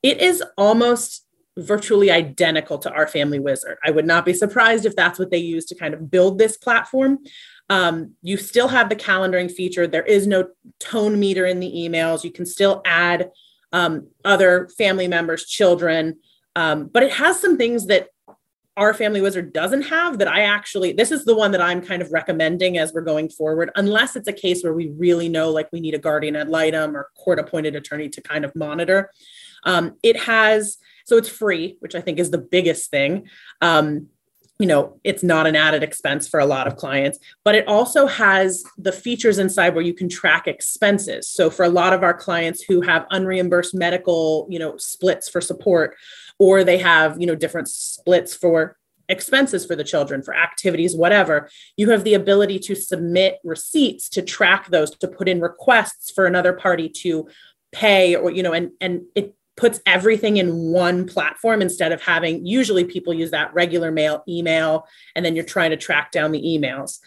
It 0.02 0.20
is 0.20 0.42
almost 0.56 1.26
virtually 1.58 2.10
identical 2.10 2.78
to 2.78 2.90
our 2.90 3.06
family 3.06 3.38
wizard. 3.38 3.76
I 3.84 3.90
would 3.90 4.06
not 4.06 4.24
be 4.24 4.32
surprised 4.32 4.86
if 4.86 4.96
that's 4.96 5.18
what 5.18 5.30
they 5.30 5.38
use 5.38 5.66
to 5.66 5.74
kind 5.74 5.92
of 5.92 6.10
build 6.10 6.38
this 6.38 6.56
platform. 6.56 7.18
Um, 7.68 8.14
you 8.22 8.36
still 8.36 8.68
have 8.68 8.88
the 8.88 8.96
calendaring 8.96 9.50
feature. 9.50 9.86
There 9.86 10.02
is 10.02 10.26
no 10.26 10.48
tone 10.80 11.20
meter 11.20 11.46
in 11.46 11.60
the 11.60 11.70
emails. 11.70 12.24
You 12.24 12.32
can 12.32 12.46
still 12.46 12.80
add 12.84 13.30
um, 13.72 14.08
other 14.24 14.68
family 14.76 15.08
members, 15.08 15.46
children, 15.46 16.18
um, 16.56 16.86
but 16.86 17.02
it 17.02 17.12
has 17.12 17.40
some 17.40 17.56
things 17.56 17.86
that 17.86 18.08
our 18.76 18.94
family 18.94 19.20
wizard 19.20 19.52
doesn't 19.52 19.82
have 19.82 20.18
that 20.18 20.28
I 20.28 20.42
actually, 20.42 20.92
this 20.92 21.12
is 21.12 21.24
the 21.24 21.36
one 21.36 21.50
that 21.52 21.60
I'm 21.60 21.82
kind 21.82 22.00
of 22.00 22.10
recommending 22.10 22.78
as 22.78 22.92
we're 22.92 23.02
going 23.02 23.28
forward, 23.28 23.70
unless 23.76 24.16
it's 24.16 24.28
a 24.28 24.32
case 24.32 24.62
where 24.62 24.72
we 24.72 24.88
really 24.96 25.28
know 25.28 25.50
like 25.50 25.68
we 25.72 25.80
need 25.80 25.94
a 25.94 25.98
guardian 25.98 26.36
ad 26.36 26.48
litem 26.48 26.96
or 26.96 27.10
court 27.16 27.38
appointed 27.38 27.76
attorney 27.76 28.08
to 28.08 28.22
kind 28.22 28.44
of 28.44 28.56
monitor. 28.56 29.10
Um, 29.64 29.96
it 30.02 30.16
has, 30.22 30.78
so 31.04 31.18
it's 31.18 31.28
free, 31.28 31.76
which 31.80 31.94
I 31.94 32.00
think 32.00 32.18
is 32.18 32.30
the 32.30 32.38
biggest 32.38 32.90
thing. 32.90 33.28
Um, 33.60 34.08
you 34.58 34.68
know 34.68 35.00
it's 35.02 35.24
not 35.24 35.48
an 35.48 35.56
added 35.56 35.82
expense 35.82 36.28
for 36.28 36.38
a 36.38 36.46
lot 36.46 36.68
of 36.68 36.76
clients 36.76 37.18
but 37.42 37.56
it 37.56 37.66
also 37.66 38.06
has 38.06 38.62
the 38.78 38.92
features 38.92 39.38
inside 39.38 39.74
where 39.74 39.82
you 39.82 39.92
can 39.92 40.08
track 40.08 40.46
expenses 40.46 41.28
so 41.28 41.50
for 41.50 41.64
a 41.64 41.68
lot 41.68 41.92
of 41.92 42.04
our 42.04 42.14
clients 42.14 42.62
who 42.62 42.80
have 42.80 43.04
unreimbursed 43.10 43.74
medical 43.74 44.46
you 44.48 44.60
know 44.60 44.76
splits 44.76 45.28
for 45.28 45.40
support 45.40 45.96
or 46.42 46.64
they 46.64 46.78
have 46.78 47.20
you 47.20 47.26
know 47.26 47.36
different 47.36 47.68
splits 47.68 48.34
for 48.34 48.76
expenses 49.08 49.64
for 49.64 49.76
the 49.76 49.84
children 49.84 50.22
for 50.22 50.34
activities 50.34 50.96
whatever 50.96 51.48
you 51.76 51.90
have 51.90 52.02
the 52.02 52.14
ability 52.14 52.58
to 52.58 52.74
submit 52.74 53.38
receipts 53.44 54.08
to 54.08 54.20
track 54.20 54.68
those 54.68 54.90
to 54.90 55.06
put 55.06 55.28
in 55.28 55.40
requests 55.40 56.10
for 56.10 56.26
another 56.26 56.52
party 56.52 56.88
to 56.88 57.28
pay 57.70 58.16
or 58.16 58.30
you 58.32 58.42
know 58.42 58.52
and 58.52 58.72
and 58.80 59.02
it 59.14 59.36
puts 59.56 59.80
everything 59.86 60.38
in 60.38 60.72
one 60.72 61.06
platform 61.06 61.62
instead 61.62 61.92
of 61.92 62.02
having 62.02 62.44
usually 62.44 62.84
people 62.84 63.14
use 63.14 63.30
that 63.30 63.54
regular 63.54 63.92
mail 63.92 64.24
email 64.28 64.84
and 65.14 65.24
then 65.24 65.36
you're 65.36 65.44
trying 65.44 65.70
to 65.70 65.76
track 65.76 66.10
down 66.10 66.32
the 66.32 66.42
emails 66.42 66.98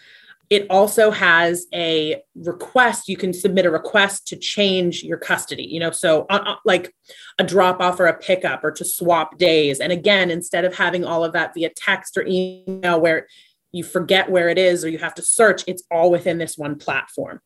it 0.50 0.68
also 0.70 1.12
has 1.12 1.66
a 1.74 2.22
request 2.36 3.08
you 3.08 3.18
can 3.18 3.34
submit 3.34 3.66
a 3.66 3.72
request 3.72 4.28
to 4.28 4.36
change 4.36 5.04
your 5.04 5.18
custody 5.18 5.64
you 5.64 5.80
know 5.80 5.92
so 5.92 6.26
uh, 6.30 6.44
uh, 6.46 6.56
like 6.66 6.94
a 7.40 7.44
drop 7.44 7.80
off 7.80 8.00
or 8.00 8.08
a 8.08 8.18
pickup 8.18 8.64
or 8.64 8.72
to 8.72 8.86
swap 8.86 9.38
days 9.38 9.80
and 9.80 9.92
again 9.92 10.30
instead 10.30 10.66
of 10.66 10.76
having 10.76 11.04
all 11.04 11.24
of 11.24 11.34
that 11.34 11.54
via 11.54 11.70
text 11.76 12.18
or 12.18 12.26
email 12.28 13.00
where 13.00 13.28
you 13.72 13.84
forget 13.84 14.30
where 14.30 14.50
it 14.50 14.58
is 14.58 14.86
or 14.86 14.90
you 14.90 14.98
have 14.98 15.16
to 15.16 15.22
search 15.22 15.64
it's 15.68 15.84
all 15.92 16.12
within 16.12 16.38
this 16.38 16.58
one 16.58 16.78
platform 16.78 17.40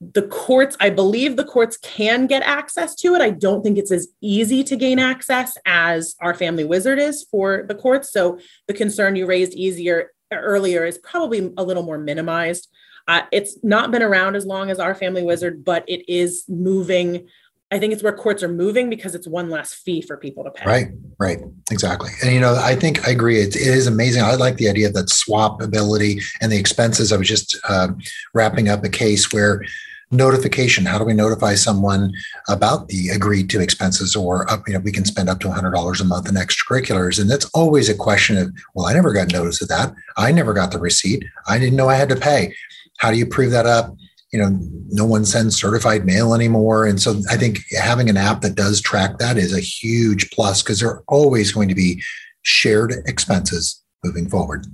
the 0.00 0.22
courts, 0.22 0.78
I 0.80 0.88
believe 0.88 1.36
the 1.36 1.44
courts 1.44 1.76
can 1.76 2.26
get 2.26 2.42
access 2.42 2.94
to 2.96 3.14
it. 3.14 3.20
I 3.20 3.28
don't 3.28 3.62
think 3.62 3.76
it's 3.76 3.92
as 3.92 4.08
easy 4.22 4.64
to 4.64 4.74
gain 4.74 4.98
access 4.98 5.58
as 5.66 6.16
our 6.22 6.32
family 6.32 6.64
wizard 6.64 6.98
is 6.98 7.26
for 7.30 7.64
the 7.68 7.74
courts. 7.74 8.10
So 8.10 8.38
the 8.66 8.72
concern 8.72 9.14
you 9.14 9.26
raised 9.26 9.52
easier 9.52 10.10
earlier 10.32 10.84
is 10.84 10.98
probably 10.98 11.52
a 11.56 11.62
little 11.62 11.82
more 11.82 11.98
minimized. 11.98 12.68
Uh, 13.08 13.22
it's 13.32 13.58
not 13.62 13.90
been 13.90 14.02
around 14.02 14.36
as 14.36 14.46
long 14.46 14.70
as 14.70 14.78
our 14.78 14.94
family 14.94 15.22
wizard, 15.22 15.64
but 15.64 15.84
it 15.88 16.08
is 16.08 16.44
moving. 16.48 17.28
I 17.72 17.78
think 17.78 17.92
it's 17.92 18.02
where 18.02 18.12
courts 18.12 18.42
are 18.42 18.48
moving 18.48 18.90
because 18.90 19.14
it's 19.14 19.26
one 19.26 19.48
less 19.48 19.72
fee 19.72 20.00
for 20.00 20.16
people 20.16 20.44
to 20.44 20.50
pay. 20.50 20.64
Right, 20.64 20.88
right, 21.18 21.38
exactly. 21.70 22.10
And 22.22 22.32
you 22.32 22.40
know, 22.40 22.54
I 22.54 22.74
think 22.74 23.06
I 23.06 23.12
agree. 23.12 23.40
It, 23.40 23.56
it 23.56 23.62
is 23.62 23.86
amazing. 23.86 24.22
I 24.22 24.34
like 24.34 24.56
the 24.56 24.68
idea 24.68 24.88
of 24.88 24.94
that 24.94 25.10
swap 25.10 25.60
ability 25.60 26.20
and 26.40 26.50
the 26.50 26.58
expenses. 26.58 27.12
I 27.12 27.16
was 27.16 27.28
just 27.28 27.58
uh, 27.68 27.88
wrapping 28.34 28.68
up 28.68 28.84
a 28.84 28.88
case 28.88 29.32
where 29.32 29.64
notification. 30.10 30.86
How 30.86 30.98
do 30.98 31.04
we 31.04 31.14
notify 31.14 31.54
someone 31.54 32.12
about 32.48 32.88
the 32.88 33.10
agreed 33.10 33.48
to 33.50 33.60
expenses 33.60 34.16
or 34.16 34.50
up, 34.50 34.66
you 34.66 34.74
know 34.74 34.80
we 34.80 34.92
can 34.92 35.04
spend 35.04 35.28
up 35.28 35.40
to 35.40 35.48
$100 35.48 36.00
a 36.00 36.04
month 36.04 36.28
in 36.28 36.34
extracurriculars? 36.34 37.20
And 37.20 37.30
that's 37.30 37.48
always 37.54 37.88
a 37.88 37.94
question 37.94 38.36
of 38.36 38.52
well 38.74 38.86
i 38.86 38.92
never 38.92 39.12
got 39.12 39.32
notice 39.32 39.62
of 39.62 39.68
that. 39.68 39.94
I 40.16 40.32
never 40.32 40.52
got 40.52 40.72
the 40.72 40.78
receipt. 40.78 41.24
I 41.48 41.58
didn't 41.58 41.76
know 41.76 41.88
i 41.88 41.94
had 41.94 42.08
to 42.08 42.16
pay. 42.16 42.54
How 42.98 43.10
do 43.10 43.16
you 43.16 43.26
prove 43.26 43.52
that 43.52 43.66
up? 43.66 43.94
You 44.32 44.40
know 44.40 44.58
no 44.88 45.04
one 45.04 45.24
sends 45.24 45.60
certified 45.60 46.04
mail 46.04 46.34
anymore. 46.34 46.86
And 46.86 47.00
so 47.00 47.20
i 47.30 47.36
think 47.36 47.60
having 47.78 48.10
an 48.10 48.16
app 48.16 48.40
that 48.40 48.56
does 48.56 48.80
track 48.80 49.18
that 49.18 49.36
is 49.36 49.56
a 49.56 49.60
huge 49.60 50.30
plus 50.30 50.62
because 50.62 50.80
there 50.80 50.90
are 50.90 51.04
always 51.08 51.52
going 51.52 51.68
to 51.68 51.74
be 51.74 52.02
shared 52.42 52.94
expenses 53.06 53.82
moving 54.02 54.28
forward 54.28 54.66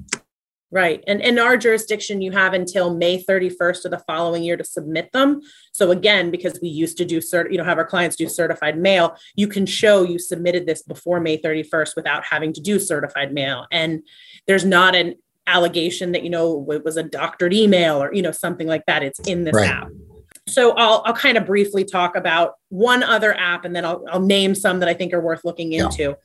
Right. 0.72 1.02
And 1.06 1.20
in 1.20 1.38
our 1.38 1.56
jurisdiction, 1.56 2.20
you 2.20 2.32
have 2.32 2.52
until 2.52 2.94
May 2.94 3.22
31st 3.22 3.84
of 3.84 3.92
the 3.92 4.02
following 4.06 4.42
year 4.42 4.56
to 4.56 4.64
submit 4.64 5.12
them. 5.12 5.40
So 5.72 5.92
again, 5.92 6.32
because 6.32 6.58
we 6.60 6.68
used 6.68 6.96
to 6.98 7.04
do 7.04 7.18
cert, 7.18 7.52
you 7.52 7.58
know, 7.58 7.64
have 7.64 7.78
our 7.78 7.84
clients 7.84 8.16
do 8.16 8.28
certified 8.28 8.76
mail, 8.76 9.16
you 9.36 9.46
can 9.46 9.64
show 9.64 10.02
you 10.02 10.18
submitted 10.18 10.66
this 10.66 10.82
before 10.82 11.20
May 11.20 11.38
31st 11.38 11.94
without 11.94 12.24
having 12.24 12.52
to 12.52 12.60
do 12.60 12.80
certified 12.80 13.32
mail. 13.32 13.66
And 13.70 14.02
there's 14.48 14.64
not 14.64 14.96
an 14.96 15.14
allegation 15.46 16.10
that, 16.12 16.24
you 16.24 16.30
know, 16.30 16.66
it 16.72 16.84
was 16.84 16.96
a 16.96 17.04
doctored 17.04 17.54
email 17.54 18.02
or, 18.02 18.12
you 18.12 18.22
know, 18.22 18.32
something 18.32 18.66
like 18.66 18.84
that. 18.86 19.04
It's 19.04 19.20
in 19.20 19.44
this 19.44 19.54
right. 19.54 19.70
app. 19.70 19.88
So 20.48 20.72
I'll, 20.72 21.02
I'll 21.04 21.14
kind 21.14 21.38
of 21.38 21.46
briefly 21.46 21.84
talk 21.84 22.16
about 22.16 22.54
one 22.70 23.04
other 23.04 23.34
app 23.34 23.64
and 23.64 23.74
then 23.74 23.84
I'll, 23.84 24.04
I'll 24.10 24.20
name 24.20 24.56
some 24.56 24.80
that 24.80 24.88
I 24.88 24.94
think 24.94 25.12
are 25.12 25.20
worth 25.20 25.44
looking 25.44 25.72
into. 25.72 26.16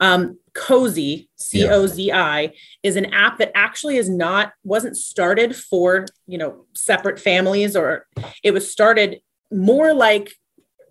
Um, 0.00 0.38
Cozi, 0.52 1.28
C 1.36 1.66
O 1.68 1.86
Z 1.86 2.10
I, 2.10 2.52
is 2.82 2.96
an 2.96 3.06
app 3.06 3.38
that 3.38 3.52
actually 3.54 3.96
is 3.96 4.08
not 4.08 4.52
wasn't 4.64 4.96
started 4.96 5.54
for 5.54 6.06
you 6.26 6.38
know 6.38 6.64
separate 6.74 7.20
families, 7.20 7.76
or 7.76 8.06
it 8.42 8.52
was 8.52 8.70
started 8.70 9.20
more 9.52 9.92
like 9.92 10.32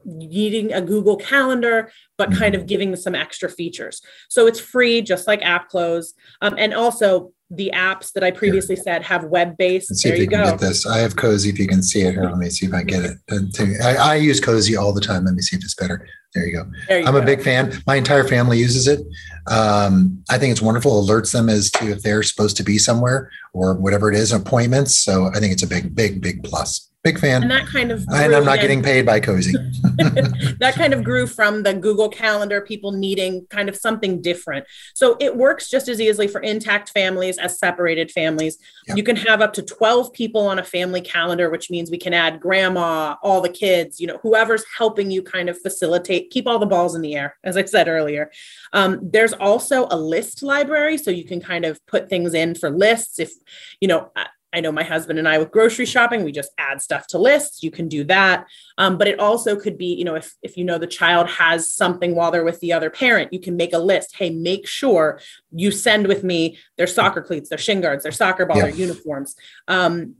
needing 0.09 0.73
a 0.73 0.81
Google 0.81 1.15
Calendar, 1.15 1.91
but 2.17 2.33
kind 2.33 2.55
of 2.55 2.61
mm-hmm. 2.61 2.67
giving 2.67 2.95
some 2.95 3.15
extra 3.15 3.49
features. 3.49 4.01
So 4.29 4.47
it's 4.47 4.59
free, 4.59 5.01
just 5.01 5.27
like 5.27 5.41
App 5.43 5.69
Close, 5.69 6.13
um, 6.41 6.55
and 6.57 6.73
also 6.73 7.31
the 7.51 7.71
apps 7.73 8.13
that 8.13 8.23
I 8.23 8.29
previously 8.29 8.75
said 8.75 9.01
have 9.03 9.23
web 9.23 9.57
based. 9.57 9.95
see 9.95 10.09
there 10.09 10.15
if 10.15 10.21
you, 10.21 10.27
go. 10.27 10.43
get 10.43 10.59
this. 10.59 10.85
I 10.85 10.99
have 10.99 11.15
Cozi. 11.15 11.49
If 11.49 11.57
you 11.57 11.67
can 11.67 11.81
see 11.81 12.01
it 12.01 12.13
here, 12.13 12.23
let 12.23 12.37
me 12.37 12.49
see 12.49 12.67
if 12.67 12.73
I 12.73 12.83
get 12.83 13.03
it. 13.03 13.81
I, 13.83 13.95
I, 13.95 14.15
use 14.15 14.39
Cozi 14.39 14.79
all 14.79 14.93
the 14.93 15.01
time. 15.01 15.25
Let 15.25 15.33
me 15.33 15.41
see 15.41 15.55
if 15.55 15.63
it's 15.63 15.73
better. 15.73 16.05
There 16.35 16.45
you 16.45 16.53
go. 16.53 16.71
There 16.87 16.99
you 16.99 17.07
I'm 17.07 17.13
go. 17.13 17.21
a 17.21 17.25
big 17.25 17.41
fan. 17.41 17.81
My 17.87 17.95
entire 17.95 18.23
family 18.23 18.59
uses 18.59 18.87
it. 18.87 18.99
Um, 19.47 20.23
I 20.29 20.37
think 20.37 20.51
it's 20.51 20.61
wonderful. 20.61 21.03
Alerts 21.03 21.33
them 21.33 21.49
as 21.49 21.71
to 21.71 21.89
if 21.89 22.03
they're 22.03 22.21
supposed 22.21 22.55
to 22.57 22.63
be 22.63 22.77
somewhere 22.77 23.31
or 23.53 23.73
whatever 23.73 24.11
it 24.11 24.15
is, 24.15 24.31
appointments. 24.31 24.99
So 24.99 25.31
I 25.33 25.39
think 25.39 25.51
it's 25.51 25.63
a 25.63 25.67
big, 25.67 25.95
big, 25.95 26.21
big 26.21 26.43
plus. 26.43 26.88
Big 27.01 27.17
fan. 27.17 27.43
And 27.43 27.51
that 27.51 27.65
kind 27.65 27.91
of 27.91 28.05
and 28.09 28.35
I'm 28.35 28.43
not 28.43 28.59
getting 28.59 28.83
paid 28.83 29.05
by 29.05 29.21
Cozi. 29.21 29.53
that 30.59 30.75
kind 30.75 30.93
of 30.93 31.03
grew 31.03 31.27
from 31.27 31.63
the 31.63 31.73
Google 31.73 32.09
Calendar, 32.09 32.59
people 32.59 32.91
needing 32.91 33.45
kind 33.49 33.69
of 33.69 33.75
something 33.75 34.21
different. 34.21 34.65
So 34.93 35.15
it 35.19 35.37
works 35.37 35.69
just 35.69 35.87
as 35.87 36.01
easily 36.01 36.27
for 36.27 36.41
intact 36.41 36.89
families 36.89 37.37
as 37.37 37.57
separated 37.57 38.11
families. 38.11 38.57
Yep. 38.87 38.97
You 38.97 39.03
can 39.03 39.15
have 39.15 39.41
up 39.41 39.53
to 39.53 39.61
12 39.61 40.11
people 40.11 40.45
on 40.47 40.59
a 40.59 40.63
family 40.63 40.99
calendar, 40.99 41.49
which 41.49 41.69
means 41.69 41.89
we 41.89 41.97
can 41.97 42.13
add 42.13 42.41
grandma, 42.41 43.15
all 43.23 43.39
the 43.39 43.49
kids, 43.49 44.01
you 44.01 44.07
know, 44.07 44.19
whoever's 44.21 44.65
helping 44.77 45.09
you 45.09 45.21
kind 45.21 45.47
of 45.47 45.59
facilitate, 45.61 46.31
keep 46.31 46.47
all 46.47 46.59
the 46.59 46.65
balls 46.65 46.95
in 46.95 47.01
the 47.01 47.15
air, 47.15 47.37
as 47.45 47.55
I 47.55 47.63
said 47.63 47.87
earlier. 47.87 48.29
Um, 48.73 48.99
there's 49.01 49.33
also 49.33 49.87
a 49.89 49.97
list 49.97 50.43
library, 50.43 50.97
so 50.97 51.11
you 51.11 51.25
can 51.25 51.39
kind 51.39 51.63
of 51.63 51.79
put 51.85 52.09
things 52.09 52.33
in 52.33 52.55
for 52.55 52.69
lists. 52.69 53.19
If, 53.19 53.31
you 53.79 53.87
know, 53.87 54.11
I 54.51 54.61
know 54.61 54.71
my 54.71 54.83
husband 54.83 55.19
and 55.19 55.27
I 55.27 55.37
with 55.37 55.51
grocery 55.51 55.85
shopping, 55.85 56.23
we 56.23 56.31
just 56.31 56.51
add 56.57 56.81
stuff 56.81 57.05
to 57.07 57.19
lists. 57.19 57.61
You 57.61 57.69
can 57.69 57.87
do 57.87 58.03
that. 58.05 58.47
Um, 58.77 58.97
but 58.97 59.07
it 59.07 59.19
also 59.19 59.55
could 59.55 59.77
be, 59.77 59.93
you 59.93 60.03
know, 60.03 60.15
if, 60.15 60.33
if 60.41 60.57
you 60.57 60.63
know 60.63 60.77
the 60.77 60.87
child 60.87 61.29
has 61.29 61.71
something 61.71 62.15
while 62.15 62.31
they're 62.31 62.43
with 62.43 62.59
the 62.59 62.73
other 62.73 62.89
parent, 62.89 63.31
you 63.31 63.39
can 63.39 63.55
make 63.55 63.73
a 63.73 63.79
list. 63.79 64.15
Hey, 64.15 64.31
make 64.31 64.67
sure 64.67 65.19
you 65.51 65.69
send 65.71 66.07
with 66.07 66.23
me 66.23 66.57
their 66.77 66.87
soccer 66.87 67.21
cleats, 67.21 67.49
their 67.49 67.57
shin 67.57 67.81
guards, 67.81 68.03
their 68.03 68.11
soccer 68.11 68.45
ball, 68.45 68.57
yeah. 68.57 68.63
their 68.63 68.75
uniforms. 68.75 69.35
Um, 69.67 70.15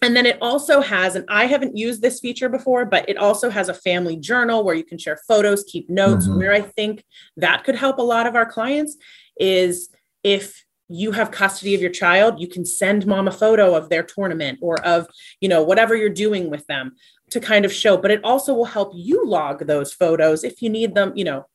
and 0.00 0.16
then 0.16 0.26
it 0.26 0.38
also 0.40 0.80
has, 0.80 1.14
and 1.14 1.24
I 1.28 1.46
haven't 1.46 1.76
used 1.76 2.02
this 2.02 2.18
feature 2.18 2.48
before, 2.48 2.84
but 2.84 3.08
it 3.08 3.16
also 3.16 3.50
has 3.50 3.68
a 3.68 3.74
family 3.74 4.16
journal 4.16 4.64
where 4.64 4.74
you 4.74 4.84
can 4.84 4.98
share 4.98 5.18
photos, 5.28 5.64
keep 5.64 5.88
notes. 5.88 6.26
Mm-hmm. 6.26 6.38
Where 6.38 6.52
I 6.52 6.60
think 6.60 7.04
that 7.36 7.62
could 7.64 7.76
help 7.76 7.98
a 7.98 8.02
lot 8.02 8.26
of 8.26 8.34
our 8.34 8.46
clients 8.46 8.96
is 9.38 9.90
if 10.22 10.64
you 10.92 11.12
have 11.12 11.30
custody 11.30 11.74
of 11.74 11.80
your 11.80 11.90
child 11.90 12.40
you 12.40 12.46
can 12.46 12.64
send 12.64 13.06
mom 13.06 13.26
a 13.26 13.32
photo 13.32 13.74
of 13.74 13.88
their 13.88 14.02
tournament 14.02 14.58
or 14.60 14.80
of 14.84 15.06
you 15.40 15.48
know 15.48 15.62
whatever 15.62 15.96
you're 15.96 16.08
doing 16.08 16.50
with 16.50 16.66
them 16.66 16.92
to 17.32 17.40
kind 17.40 17.64
of 17.64 17.72
show. 17.72 17.96
But 17.96 18.10
it 18.10 18.22
also 18.22 18.54
will 18.54 18.66
help 18.66 18.92
you 18.94 19.26
log 19.26 19.66
those 19.66 19.92
photos 19.92 20.44
if 20.44 20.62
you 20.62 20.70
need 20.70 20.94
them 20.94 21.12
you 21.16 21.24
know 21.24 21.46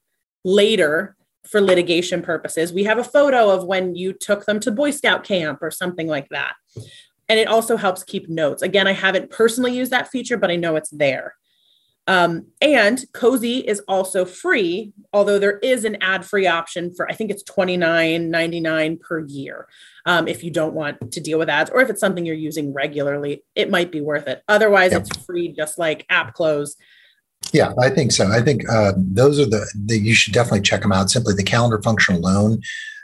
later 0.43 1.15
for 1.47 1.61
litigation 1.61 2.21
purposes. 2.21 2.73
We 2.73 2.83
have 2.83 2.97
a 2.97 3.03
photo 3.03 3.49
of 3.49 3.63
when 3.63 3.95
you 3.95 4.11
took 4.11 4.45
them 4.45 4.59
to 4.61 4.71
boy 4.71 4.91
scout 4.91 5.23
camp 5.23 5.59
or 5.61 5.71
something 5.71 6.07
like 6.07 6.27
that. 6.29 6.55
And 7.29 7.39
it 7.39 7.47
also 7.47 7.77
helps 7.77 8.03
keep 8.03 8.27
notes. 8.27 8.61
Again 8.61 8.87
i 8.87 8.93
haven't 8.93 9.29
personally 9.29 9.75
used 9.75 9.91
that 9.91 10.09
feature 10.09 10.37
but 10.37 10.51
i 10.51 10.55
know 10.55 10.75
it's 10.75 10.89
there 10.89 11.35
um, 12.07 12.47
and 12.61 13.03
Cozi 13.11 13.63
is 13.63 13.81
also 13.87 14.23
free, 14.23 14.93
although 15.11 15.37
there 15.37 15.59
is 15.59 15.83
an 15.83 15.97
ad 16.01 16.25
free 16.25 16.47
option 16.47 16.93
for, 16.95 17.09
I 17.09 17.13
think 17.13 17.29
it's 17.29 17.43
$29.99 17.43 19.01
per 19.01 19.25
year. 19.25 19.67
Um, 20.05 20.27
if 20.27 20.41
you 20.41 20.49
don't 20.49 20.73
want 20.73 21.11
to 21.11 21.19
deal 21.19 21.37
with 21.37 21.49
ads, 21.49 21.69
or 21.69 21.81
if 21.81 21.89
it's 21.89 21.99
something 21.99 22.25
you're 22.25 22.35
using 22.35 22.73
regularly, 22.73 23.43
it 23.55 23.69
might 23.69 23.91
be 23.91 23.99
worth 23.99 24.27
it. 24.27 24.41
Otherwise, 24.47 24.93
yep. 24.93 25.01
it's 25.01 25.25
free, 25.25 25.51
just 25.51 25.77
like 25.77 26.05
App 26.09 26.33
Close. 26.33 26.77
Yeah, 27.51 27.73
I 27.79 27.89
think 27.89 28.13
so. 28.13 28.31
I 28.31 28.41
think 28.41 28.67
uh, 28.69 28.93
those 28.95 29.37
are 29.37 29.45
the, 29.45 29.69
the, 29.75 29.99
you 29.99 30.15
should 30.15 30.33
definitely 30.33 30.61
check 30.61 30.81
them 30.81 30.93
out. 30.93 31.09
Simply 31.09 31.33
the 31.33 31.43
calendar 31.43 31.81
function 31.81 32.15
alone, 32.15 32.61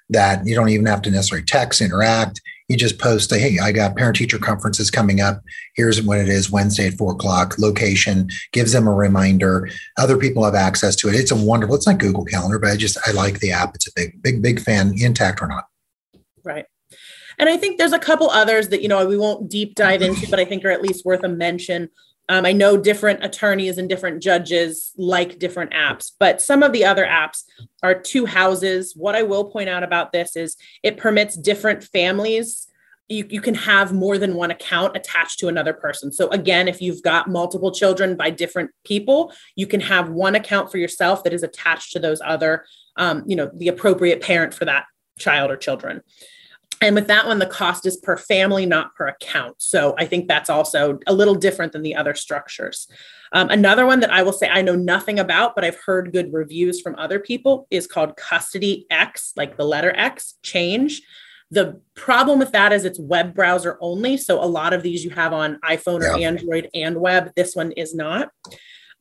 that 0.10 0.46
you 0.46 0.56
don't 0.56 0.70
even 0.70 0.86
have 0.86 1.02
to 1.02 1.12
necessarily 1.12 1.46
text, 1.46 1.82
interact 1.82 2.40
you 2.70 2.78
just 2.78 3.00
post, 3.00 3.34
hey, 3.34 3.60
I 3.62 3.72
got 3.72 3.96
parent 3.96 4.16
teacher 4.16 4.40
conferences 4.40 4.90
coming 4.90 5.20
up. 5.22 5.42
Here's 5.76 6.02
when 6.02 6.20
it 6.20 6.30
is 6.30 6.52
Wednesday 6.52 6.88
at 6.88 6.94
four 6.94 7.14
o'clock, 7.14 7.58
location, 7.60 8.30
gives 8.52 8.72
them 8.72 8.88
a 8.88 8.94
reminder. 8.94 9.70
Other 9.98 10.18
people 10.18 10.44
have 10.46 10.56
access 10.56 10.96
to 10.98 11.10
it. 11.10 11.16
It's 11.16 11.32
a 11.32 11.36
wonderful, 11.36 11.76
it's 11.76 11.88
not 11.88 11.98
Google 11.98 12.26
Calendar, 12.26 12.60
but 12.60 12.72
I 12.72 12.78
just, 12.78 12.98
I 13.08 13.12
like 13.12 13.40
the 13.40 13.52
app. 13.52 13.76
It's 13.76 13.88
a 13.88 13.92
big, 13.96 14.22
big, 14.22 14.42
big 14.42 14.60
fan, 14.60 14.94
intact 14.98 15.42
or 15.42 15.48
not. 15.48 15.66
Right. 16.44 16.66
And 17.40 17.50
I 17.50 17.58
think 17.58 17.78
there's 17.78 17.94
a 17.94 18.00
couple 18.00 18.30
others 18.30 18.70
that, 18.70 18.82
you 18.82 18.88
know, 18.88 19.06
we 19.08 19.18
won't 19.18 19.50
deep 19.50 19.76
dive 19.76 20.02
into, 20.02 20.30
but 20.30 20.40
I 20.40 20.46
think 20.46 20.64
are 20.64 20.72
at 20.72 20.82
least 20.82 21.06
worth 21.06 21.24
a 21.24 21.30
mention. 21.30 21.90
Um, 22.30 22.46
I 22.46 22.54
know 22.54 22.78
different 22.78 23.24
attorneys 23.24 23.78
and 23.78 23.90
different 23.90 24.24
judges 24.24 24.92
like 24.98 25.40
different 25.40 25.72
apps, 25.72 26.12
but 26.20 26.42
some 26.42 26.64
of 26.64 26.72
the 26.72 26.86
other 26.86 27.06
apps 27.06 27.44
are 27.82 28.00
two 28.00 28.26
houses. 28.26 28.94
What 28.96 29.16
I 29.16 29.24
will 29.24 29.46
point 29.46 29.70
out 29.70 29.84
about 29.84 30.12
this 30.14 30.36
is 30.36 30.56
it 30.84 30.98
permits 30.98 31.36
different 31.36 31.84
families. 31.84 32.68
You, 33.10 33.28
you 33.30 33.42
can 33.42 33.56
have 33.56 33.92
more 33.92 34.18
than 34.18 34.36
one 34.36 34.52
account 34.52 34.96
attached 34.96 35.40
to 35.40 35.50
another 35.50 35.74
person. 35.74 36.14
So, 36.14 36.30
again, 36.30 36.70
if 36.70 36.82
you've 36.82 37.04
got 37.04 37.28
multiple 37.28 37.72
children 37.72 38.16
by 38.16 38.30
different 38.30 38.72
people, 38.86 39.34
you 39.58 39.68
can 39.68 39.82
have 39.82 40.10
one 40.10 40.36
account 40.36 40.72
for 40.72 40.78
yourself 40.78 41.26
that 41.26 41.34
is 41.34 41.44
attached 41.44 41.92
to 41.92 42.00
those 42.00 42.22
other, 42.24 42.66
um, 42.96 43.24
you 43.28 43.36
know, 43.36 43.52
the 43.54 43.68
appropriate 43.68 44.22
parent 44.22 44.54
for 44.54 44.64
that 44.64 44.86
child 45.20 45.52
or 45.52 45.58
children. 45.58 46.02
And 46.84 46.96
with 46.96 47.08
that 47.08 47.26
one, 47.26 47.40
the 47.40 47.46
cost 47.46 47.86
is 47.86 47.96
per 47.96 48.18
family, 48.18 48.66
not 48.66 48.94
per 48.96 49.08
account. 49.08 49.56
So 49.60 49.96
I 49.98 50.06
think 50.06 50.28
that's 50.28 50.50
also 50.50 51.00
a 51.08 51.14
little 51.14 51.34
different 51.34 51.72
than 51.72 51.82
the 51.82 51.96
other 51.96 52.14
structures. 52.14 52.90
Um, 53.32 53.50
another 53.50 53.86
one 53.86 54.02
that 54.02 54.12
I 54.12 54.22
will 54.22 54.34
say 54.34 54.50
I 54.50 54.62
know 54.62 54.76
nothing 54.76 55.18
about, 55.18 55.56
but 55.56 55.64
I've 55.64 55.80
heard 55.86 56.12
good 56.12 56.34
reviews 56.34 56.82
from 56.82 56.96
other 56.98 57.20
people 57.20 57.68
is 57.72 57.88
called 57.88 58.18
Custody 58.18 58.86
X, 58.92 59.32
like 59.38 59.56
the 59.56 59.64
letter 59.64 59.94
X, 59.96 60.36
change. 60.44 61.02
The 61.52 61.80
problem 61.96 62.38
with 62.38 62.52
that 62.52 62.74
is 62.74 62.84
it's 62.84 63.00
web 63.00 63.34
browser 63.34 63.78
only. 63.80 64.18
So 64.18 64.44
a 64.44 64.46
lot 64.46 64.74
of 64.74 64.84
these 64.84 65.06
you 65.06 65.12
have 65.12 65.32
on 65.32 65.60
iPhone 65.64 66.02
or 66.02 66.18
yeah. 66.18 66.28
Android 66.28 66.70
and 66.74 66.98
web. 66.98 67.32
This 67.36 67.56
one 67.56 67.72
is 67.72 67.96
not. 67.96 68.30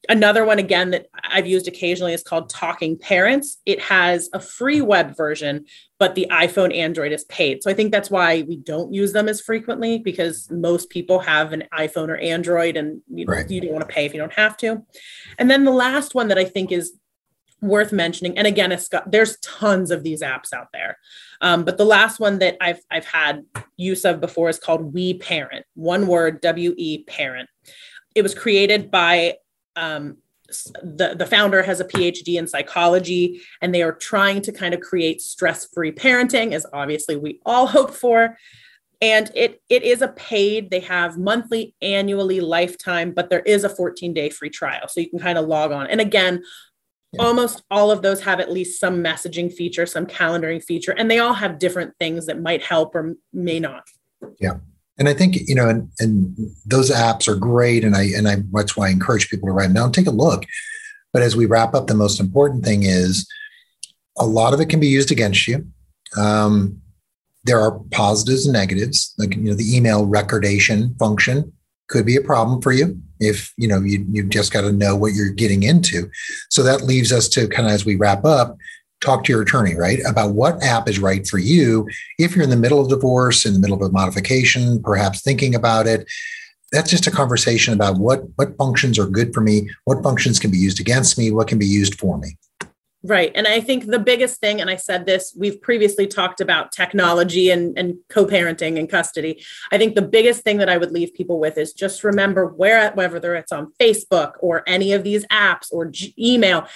Another 0.09 0.45
one, 0.45 0.59
again, 0.59 0.91
that 0.91 1.07
I've 1.23 1.47
used 1.47 1.69
occasionally 1.69 2.13
is 2.13 2.25
called 2.25 2.51
Talking 2.51 2.99
Parents. 2.99 3.59
It 3.67 3.81
has 3.81 4.29
a 4.33 4.41
free 4.41 4.81
web 4.81 5.17
version, 5.17 5.65
but 6.01 6.17
the 6.17 6.27
iPhone 6.31 6.77
Android 6.77 7.13
is 7.13 7.25
paid. 7.27 7.63
So 7.63 7.71
I 7.71 7.75
think 7.75 7.93
that's 7.93 8.11
why 8.11 8.43
we 8.43 8.57
don't 8.57 8.93
use 8.93 9.13
them 9.13 9.29
as 9.29 9.41
frequently 9.41 9.99
because 9.99 10.51
most 10.51 10.91
people 10.91 11.21
have 11.21 11.53
an 11.53 11.65
iPhone 11.73 12.09
or 12.09 12.17
Android 12.17 12.77
and 12.77 13.01
you, 13.15 13.27
right. 13.27 13.49
you 13.49 13.61
don't 13.61 13.73
want 13.73 13.89
to 13.89 13.95
pay 13.95 14.05
if 14.05 14.13
you 14.13 14.19
don't 14.19 14.33
have 14.33 14.57
to. 14.57 14.83
And 15.39 15.49
then 15.49 15.65
the 15.65 15.71
last 15.71 16.17
one 16.17 16.27
that 16.29 16.39
I 16.39 16.47
think 16.47 16.73
is 16.73 16.95
worth 17.61 17.93
mentioning, 17.93 18.37
and 18.37 18.49
again, 18.49 18.77
there's 19.07 19.37
tons 19.39 19.93
of 19.93 20.03
these 20.03 20.21
apps 20.21 20.53
out 20.53 20.67
there. 20.73 20.99
Um, 21.41 21.65
but 21.65 21.79
the 21.79 21.85
last 21.85 22.19
one 22.19 22.41
that 22.41 22.57
I've, 22.61 22.81
I've 22.91 23.05
had 23.05 23.45
use 23.77 24.05
of 24.05 24.21
before 24.21 24.49
is 24.49 24.59
called 24.59 24.93
We 24.93 25.15
Parent, 25.15 25.65
one 25.75 26.09
word, 26.09 26.41
W 26.41 26.75
E 26.77 27.05
Parent. 27.05 27.49
It 28.17 28.23
was 28.23 28.35
created 28.35 28.91
by 28.91 29.37
um, 29.77 30.19
the, 30.83 31.15
the 31.17 31.27
founder 31.27 31.63
has 31.63 31.81
a 31.81 31.85
PhD 31.85 32.39
in 32.39 32.47
psychology, 32.47 33.43
and 33.61 33.75
they 33.75 33.83
are 33.83 33.93
trying 33.93 34.43
to 34.43 34.53
kind 34.53 34.75
of 34.75 34.81
create 34.81 35.21
stress 35.21 35.67
free 35.67 35.93
parenting, 35.93 36.53
as 36.53 36.67
obviously 36.73 37.17
we 37.17 37.41
all 37.45 37.67
hope 37.67 37.93
for. 37.93 38.37
And 39.01 39.31
it 39.35 39.61
it 39.69 39.83
is 39.83 40.01
a 40.01 40.09
paid. 40.09 40.71
They 40.71 40.81
have 40.81 41.19
monthly, 41.19 41.75
annually, 41.83 42.41
lifetime, 42.41 43.13
but 43.13 43.31
there 43.31 43.41
is 43.41 43.65
a 43.65 43.69
14 43.69 44.15
day 44.15 44.31
free 44.31 44.51
trial, 44.51 44.87
so 44.89 45.01
you 45.01 45.11
can 45.11 45.19
kind 45.19 45.39
of 45.39 45.49
log 45.49 45.73
on. 45.73 45.89
And 45.89 46.01
again, 46.01 46.43
yeah. 47.13 47.23
almost 47.23 47.65
all 47.71 47.91
of 47.91 48.03
those 48.03 48.21
have 48.23 48.39
at 48.39 48.53
least 48.53 48.79
some 48.81 49.03
messaging 49.03 49.53
feature, 49.53 49.87
some 49.87 50.07
calendaring 50.07 50.63
feature, 50.63 50.93
and 50.93 51.11
they 51.11 51.19
all 51.19 51.35
have 51.35 51.59
different 51.59 51.95
things 51.99 52.27
that 52.27 52.41
might 52.41 52.63
help 52.63 52.95
or 52.95 53.15
may 53.33 53.59
not. 53.59 53.85
Yeah. 54.39 54.59
And 54.99 55.09
I 55.09 55.15
think, 55.15 55.37
you 55.49 55.55
know, 55.55 55.69
and, 55.69 55.91
and 55.99 56.37
those 56.67 56.91
apps 56.91 57.27
are 57.27 57.35
great. 57.35 57.83
And 57.85 57.97
I, 57.97 58.05
and 58.15 58.29
I, 58.29 58.37
that's 58.53 58.77
why 58.77 58.89
I 58.89 58.91
encourage 58.91 59.31
people 59.31 59.49
to 59.49 59.53
write 59.53 59.67
them 59.67 59.75
down, 59.75 59.93
take 59.93 60.07
a 60.07 60.11
look. 60.11 60.45
But 61.13 61.23
as 61.23 61.35
we 61.35 61.47
wrap 61.47 61.75
up, 61.75 61.87
the 61.87 61.95
most 61.95 62.21
important 62.21 62.65
thing 62.65 62.83
is 62.85 63.27
a 64.19 64.27
lot 64.27 64.55
of 64.55 64.61
it 64.61 64.69
can 64.69 64.81
be 64.81 64.89
used 64.89 65.11
against 65.11 65.49
you. 65.49 65.67
Um, 66.17 66.81
there 67.45 67.61
are 67.61 67.81
positives 67.91 68.47
and 68.47 68.53
negatives. 68.53 69.15
Like, 69.19 69.35
you 69.35 69.43
know, 69.43 69.55
the 69.55 69.77
email 69.77 70.07
recordation 70.07 70.95
function 70.99 71.53
could 71.89 72.07
be 72.07 72.17
a 72.17 72.23
problem 72.23 72.63
for 72.63 72.73
you 72.73 73.01
if, 73.19 73.53
you 73.57 73.69
know, 73.69 73.81
you, 73.81 74.07
you've 74.11 74.29
just 74.31 74.53
got 74.53 74.63
to 74.63 74.73
know 74.73 74.95
what 74.95 75.15
you're 75.15 75.31
getting 75.31 75.63
into. 75.63 76.11
So 76.51 76.63
that 76.63 76.83
leaves 76.83 77.13
us 77.13 77.29
to 77.31 77.49
kind 77.49 77.67
of, 77.67 77.75
as 77.75 77.85
we 77.85 77.97
wrap 77.97 78.25
up, 78.25 78.57
talk 79.03 79.25
to 79.25 79.33
your 79.33 79.43
attorney, 79.43 79.75
right, 79.75 79.99
about 80.07 80.35
what 80.35 80.63
app 80.63 80.89
is 80.89 80.99
right 80.99 81.27
for 81.27 81.39
you. 81.39 81.87
If 82.19 82.35
you're 82.35 82.45
in 82.45 82.51
the 82.51 82.57
middle 82.57 82.81
of 82.81 82.89
divorce, 82.89 83.45
in 83.45 83.53
the 83.53 83.61
middle 83.61 83.77
of 83.77 83.83
a 83.83 83.93
modification, 83.93 84.83
perhaps 84.83 85.21
thinking 85.21 85.55
about 85.55 85.87
it, 85.87 86.09
that's 86.71 86.91
just 86.91 87.07
a 87.07 87.11
conversation 87.11 87.75
about 87.75 87.99
what 87.99 88.23
what 88.37 88.57
functions 88.57 88.99
are 88.99 89.07
good 89.07 89.35
for 89.35 89.43
me, 89.43 89.69
what 89.85 90.03
functions 90.03 90.39
can 90.39 90.51
be 90.51 90.57
used 90.57 90.81
against 90.81 91.19
me, 91.19 91.31
what 91.31 91.49
can 91.49 91.59
be 91.59 91.67
used 91.67 91.99
for 92.01 92.17
me. 92.19 92.37
Right. 93.05 93.33
And 93.35 93.49
I 93.49 93.61
think 93.61 93.87
the 93.87 93.99
biggest 93.99 94.39
thing, 94.41 94.61
and 94.61 94.71
I 94.71 94.77
said 94.77 95.07
this, 95.07 95.35
we've 95.37 95.61
previously 95.61 96.07
talked 96.07 96.41
about 96.41 96.71
technology 96.71 97.51
and, 97.51 97.77
and 97.77 97.97
co 98.09 98.27
parenting 98.27 98.79
and 98.79 98.89
custody. 98.89 99.45
I 99.73 99.79
think 99.79 99.97
the 99.97 100.03
biggest 100.03 100.45
thing 100.45 100.59
that 100.59 100.69
I 100.69 100.79
would 100.79 100.93
leave 100.93 101.13
people 101.13 101.41
with 101.41 101.59
is 101.59 101.73
just 101.73 102.05
remember 102.05 102.47
where, 102.47 102.93
whether 102.93 103.35
it's 103.35 103.51
on 103.51 103.73
Facebook 103.81 104.35
or 104.39 104.63
any 104.69 104.93
of 104.93 105.03
these 105.03 105.27
apps 105.27 105.73
or 105.73 105.87
G- 105.87 106.15
email, 106.17 106.69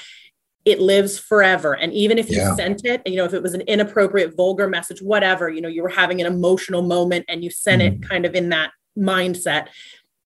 it 0.66 0.80
lives 0.80 1.16
forever. 1.16 1.76
And 1.76 1.92
even 1.92 2.18
if 2.18 2.28
you 2.28 2.38
yeah. 2.38 2.56
sent 2.56 2.84
it, 2.84 3.00
you 3.06 3.16
know, 3.16 3.24
if 3.24 3.32
it 3.32 3.42
was 3.42 3.54
an 3.54 3.60
inappropriate, 3.62 4.36
vulgar 4.36 4.68
message, 4.68 5.00
whatever, 5.00 5.48
you 5.48 5.60
know, 5.60 5.68
you 5.68 5.80
were 5.80 5.88
having 5.88 6.20
an 6.20 6.26
emotional 6.26 6.82
moment 6.82 7.24
and 7.28 7.44
you 7.44 7.50
sent 7.50 7.80
mm-hmm. 7.80 8.02
it 8.02 8.08
kind 8.08 8.26
of 8.26 8.34
in 8.34 8.48
that 8.48 8.72
mindset, 8.98 9.68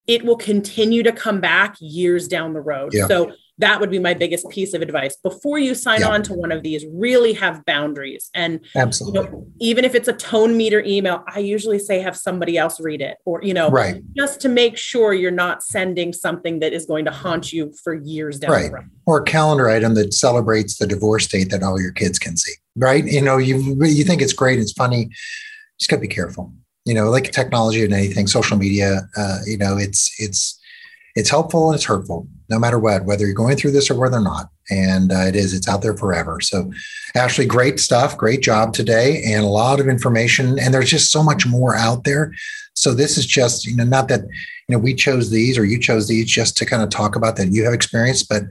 it 0.07 0.24
will 0.24 0.38
continue 0.38 1.03
to 1.03 1.12
come 1.12 1.42
back 1.42 1.76
years 1.79 2.26
down 2.26 2.55
the 2.55 2.61
road. 2.61 2.94
Yeah. 2.94 3.07
So 3.07 3.35
that 3.61 3.81
would 3.81 3.90
be 3.90 3.99
my 3.99 4.14
biggest 4.14 4.49
piece 4.51 4.75
of 4.75 4.83
advice. 4.83 5.16
Before 5.23 5.59
you 5.59 5.75
sign 5.75 6.03
on 6.03 6.23
to 6.25 6.35
one 6.35 6.53
of 6.53 6.62
these 6.62 6.85
really 6.92 7.33
have 7.35 7.64
boundaries. 7.64 8.31
And 8.35 8.61
absolutely 8.75 9.20
you 9.20 9.27
know, 9.27 9.46
even 9.61 9.85
if 9.85 9.94
it's 9.94 10.09
a 10.09 10.12
tone 10.12 10.57
meter 10.57 10.83
email 10.85 11.25
i 11.29 11.38
usually 11.38 11.79
say 11.79 12.01
have 12.01 12.16
somebody 12.16 12.57
else 12.57 12.81
read 12.81 13.01
it 13.01 13.18
or 13.25 13.42
you 13.42 13.53
know 13.55 13.68
right. 13.70 14.03
just 14.16 14.40
to 14.40 14.49
make 14.49 14.77
sure 14.77 15.12
you're 15.12 15.31
not 15.31 15.62
sending 15.62 16.12
something 16.12 16.61
that 16.61 16.73
is 16.73 16.87
going 16.87 17.05
to 17.05 17.11
haunt 17.11 17.53
you 17.53 17.73
for 17.83 17.94
years 17.94 18.38
down 18.38 18.51
right. 18.51 18.70
the 18.70 18.77
road. 18.77 18.90
Or 19.07 19.20
a 19.20 19.25
calendar 19.25 19.68
item 19.68 19.94
that 19.94 20.14
celebrates 20.14 20.79
the 20.79 20.87
divorce 20.87 21.27
date 21.27 21.51
that 21.51 21.62
all 21.62 21.81
your 21.81 21.92
kids 21.92 22.18
can 22.18 22.37
see 22.37 22.53
right? 22.77 23.05
You 23.05 23.20
know 23.20 23.37
you 23.37 23.77
you 23.85 24.05
think 24.05 24.23
it's 24.23 24.33
great 24.33 24.59
it's 24.59 24.73
funny. 24.73 25.11
Just 25.79 25.90
got 25.90 25.96
to 25.96 26.01
be 26.01 26.09
careful. 26.09 26.53
You 26.85 26.94
know 26.94 27.11
like 27.11 27.31
technology 27.31 27.85
and 27.85 27.92
anything 27.92 28.27
social 28.27 28.57
media 28.57 29.09
uh, 29.16 29.38
you 29.46 29.59
know 29.59 29.77
it's 29.77 30.12
it's 30.18 30.59
it's 31.14 31.31
helpful 31.31 31.68
and 31.68 31.75
it's 31.75 31.85
hurtful 31.85 32.27
no 32.49 32.59
matter 32.59 32.79
what 32.79 33.05
whether 33.05 33.25
you're 33.25 33.35
going 33.35 33.57
through 33.57 33.70
this 33.70 33.90
or 33.90 33.94
whether 33.94 34.18
or 34.18 34.23
not. 34.23 34.49
And 34.70 35.12
uh, 35.12 35.27
it 35.27 35.37
is 35.37 35.55
it's 35.55 35.68
out 35.68 35.83
there 35.83 35.96
forever. 35.96 36.40
So 36.40 36.70
ashley 37.14 37.46
great 37.46 37.81
stuff 37.81 38.16
great 38.16 38.42
job 38.42 38.73
today 38.73 39.23
and 39.25 39.44
a 39.44 39.49
lot 39.49 39.81
of 39.81 39.88
information. 39.88 40.59
And 40.59 40.75
there's 40.75 40.90
just 40.90 41.11
so 41.11 41.23
much 41.23 41.46
more 41.46 41.75
out 41.75 42.05
there. 42.05 42.33
So 42.75 42.94
this 42.94 43.16
is 43.16 43.27
just 43.27 43.64
you 43.64 43.77
know 43.77 43.85
not 43.85 44.09
that 44.09 44.23
you 44.23 44.77
know 44.77 44.79
we 44.79 44.94
chose 44.94 45.31
these 45.31 45.57
or 45.57 45.64
you 45.64 45.79
chose 45.79 46.09
these 46.09 46.27
just 46.27 46.57
to 46.59 46.66
kind 46.66 46.83
of 46.83 46.90
talk 46.90 47.16
about 47.16 47.37
that 47.37 47.53
you 47.53 47.64
have 47.64 47.75
experience 47.75 48.23
but 48.23 48.42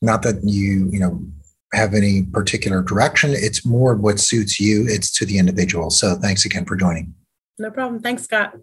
not 0.00 0.22
that 0.22 0.40
you 0.42 0.88
you 0.90 0.98
know 0.98 1.20
have 1.74 1.94
any 1.94 2.24
particular 2.24 2.82
direction. 2.82 3.30
It's 3.32 3.64
more 3.64 3.94
what 3.94 4.20
suits 4.20 4.60
you. 4.60 4.84
It's 4.86 5.10
to 5.12 5.24
the 5.24 5.38
individual. 5.38 5.88
So 5.88 6.16
thanks 6.16 6.44
again 6.44 6.66
for 6.66 6.76
joining. 6.76 7.14
No 7.58 7.70
problem. 7.70 8.02
Thanks 8.02 8.24
scott 8.24 8.54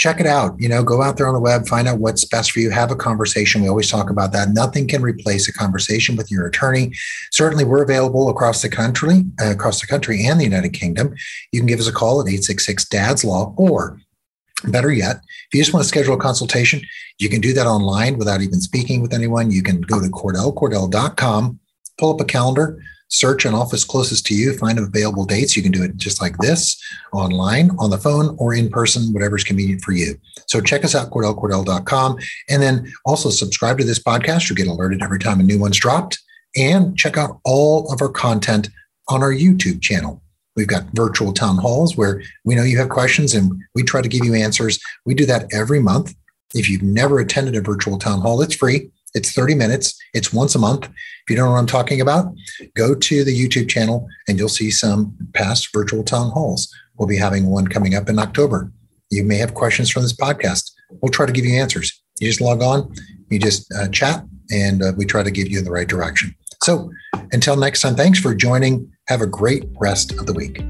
check 0.00 0.18
it 0.18 0.26
out. 0.26 0.58
You 0.58 0.66
know, 0.66 0.82
go 0.82 1.02
out 1.02 1.18
there 1.18 1.28
on 1.28 1.34
the 1.34 1.40
web, 1.40 1.68
find 1.68 1.86
out 1.86 1.98
what's 1.98 2.24
best 2.24 2.52
for 2.52 2.60
you, 2.60 2.70
have 2.70 2.90
a 2.90 2.96
conversation. 2.96 3.60
We 3.60 3.68
always 3.68 3.90
talk 3.90 4.08
about 4.08 4.32
that. 4.32 4.48
Nothing 4.48 4.88
can 4.88 5.02
replace 5.02 5.46
a 5.46 5.52
conversation 5.52 6.16
with 6.16 6.30
your 6.30 6.46
attorney. 6.46 6.94
Certainly, 7.30 7.64
we're 7.64 7.82
available 7.82 8.30
across 8.30 8.62
the 8.62 8.70
country, 8.70 9.24
uh, 9.42 9.50
across 9.50 9.78
the 9.78 9.86
country 9.86 10.24
and 10.24 10.40
the 10.40 10.44
United 10.44 10.72
Kingdom. 10.72 11.14
You 11.52 11.60
can 11.60 11.66
give 11.66 11.80
us 11.80 11.86
a 11.86 11.92
call 11.92 12.18
at 12.22 12.28
866 12.28 12.86
DADS 12.86 13.24
Law 13.24 13.54
or 13.58 14.00
Better 14.64 14.92
yet, 14.92 15.16
if 15.16 15.54
you 15.54 15.60
just 15.62 15.72
want 15.72 15.84
to 15.84 15.88
schedule 15.88 16.12
a 16.12 16.18
consultation, 16.18 16.82
you 17.18 17.30
can 17.30 17.40
do 17.40 17.54
that 17.54 17.66
online 17.66 18.18
without 18.18 18.42
even 18.42 18.60
speaking 18.60 19.00
with 19.00 19.14
anyone. 19.14 19.50
You 19.50 19.62
can 19.62 19.80
go 19.80 20.02
to 20.02 20.08
Cordell, 20.08 20.54
cordell.com, 20.54 21.58
pull 21.98 22.12
up 22.12 22.20
a 22.20 22.26
calendar, 22.26 22.78
search 23.10 23.44
an 23.44 23.54
office 23.54 23.84
closest 23.84 24.24
to 24.26 24.34
you, 24.34 24.56
find 24.56 24.78
available 24.78 25.26
dates. 25.26 25.56
You 25.56 25.62
can 25.62 25.72
do 25.72 25.82
it 25.82 25.96
just 25.96 26.22
like 26.22 26.36
this 26.38 26.80
online, 27.12 27.70
on 27.78 27.90
the 27.90 27.98
phone, 27.98 28.36
or 28.38 28.54
in 28.54 28.70
person, 28.70 29.12
whatever's 29.12 29.44
convenient 29.44 29.82
for 29.82 29.92
you. 29.92 30.14
So 30.46 30.60
check 30.60 30.84
us 30.84 30.94
out, 30.94 31.10
CordellCordell.com. 31.10 32.18
And 32.48 32.62
then 32.62 32.90
also 33.04 33.30
subscribe 33.30 33.78
to 33.78 33.84
this 33.84 33.98
podcast. 33.98 34.48
You'll 34.48 34.56
get 34.56 34.68
alerted 34.68 35.02
every 35.02 35.18
time 35.18 35.40
a 35.40 35.42
new 35.42 35.58
one's 35.58 35.78
dropped. 35.78 36.18
And 36.56 36.96
check 36.96 37.16
out 37.16 37.38
all 37.44 37.92
of 37.92 38.00
our 38.00 38.08
content 38.08 38.68
on 39.08 39.22
our 39.22 39.32
YouTube 39.32 39.82
channel. 39.82 40.22
We've 40.56 40.66
got 40.66 40.84
virtual 40.94 41.32
town 41.32 41.58
halls 41.58 41.96
where 41.96 42.22
we 42.44 42.54
know 42.54 42.62
you 42.62 42.78
have 42.78 42.88
questions 42.88 43.34
and 43.34 43.52
we 43.74 43.82
try 43.82 44.02
to 44.02 44.08
give 44.08 44.24
you 44.24 44.34
answers. 44.34 44.80
We 45.06 45.14
do 45.14 45.26
that 45.26 45.46
every 45.52 45.80
month. 45.80 46.14
If 46.54 46.68
you've 46.68 46.82
never 46.82 47.20
attended 47.20 47.54
a 47.54 47.60
virtual 47.60 47.98
town 47.98 48.20
hall, 48.20 48.42
it's 48.42 48.54
free. 48.54 48.90
It's 49.14 49.32
30 49.32 49.54
minutes. 49.54 49.98
It's 50.14 50.32
once 50.32 50.54
a 50.54 50.58
month. 50.58 50.84
If 50.84 51.30
you 51.30 51.36
don't 51.36 51.46
know 51.46 51.52
what 51.52 51.58
I'm 51.58 51.66
talking 51.66 52.00
about, 52.00 52.32
go 52.76 52.94
to 52.94 53.24
the 53.24 53.36
YouTube 53.36 53.68
channel 53.68 54.06
and 54.28 54.38
you'll 54.38 54.48
see 54.48 54.70
some 54.70 55.16
past 55.34 55.72
virtual 55.72 56.04
town 56.04 56.30
halls. 56.30 56.72
We'll 56.96 57.08
be 57.08 57.16
having 57.16 57.46
one 57.46 57.66
coming 57.66 57.94
up 57.94 58.08
in 58.08 58.18
October. 58.18 58.72
You 59.10 59.24
may 59.24 59.36
have 59.36 59.54
questions 59.54 59.90
from 59.90 60.02
this 60.02 60.16
podcast. 60.16 60.70
We'll 61.00 61.10
try 61.10 61.26
to 61.26 61.32
give 61.32 61.44
you 61.44 61.58
answers. 61.58 62.00
You 62.20 62.28
just 62.28 62.40
log 62.40 62.62
on, 62.62 62.94
you 63.30 63.38
just 63.38 63.72
uh, 63.72 63.88
chat, 63.88 64.24
and 64.50 64.82
uh, 64.82 64.92
we 64.96 65.04
try 65.06 65.22
to 65.22 65.30
give 65.30 65.48
you 65.48 65.58
in 65.58 65.64
the 65.64 65.70
right 65.70 65.88
direction. 65.88 66.34
So 66.62 66.90
until 67.32 67.56
next 67.56 67.80
time, 67.80 67.96
thanks 67.96 68.18
for 68.18 68.34
joining. 68.34 68.90
Have 69.08 69.22
a 69.22 69.26
great 69.26 69.64
rest 69.80 70.12
of 70.12 70.26
the 70.26 70.32
week. 70.32 70.62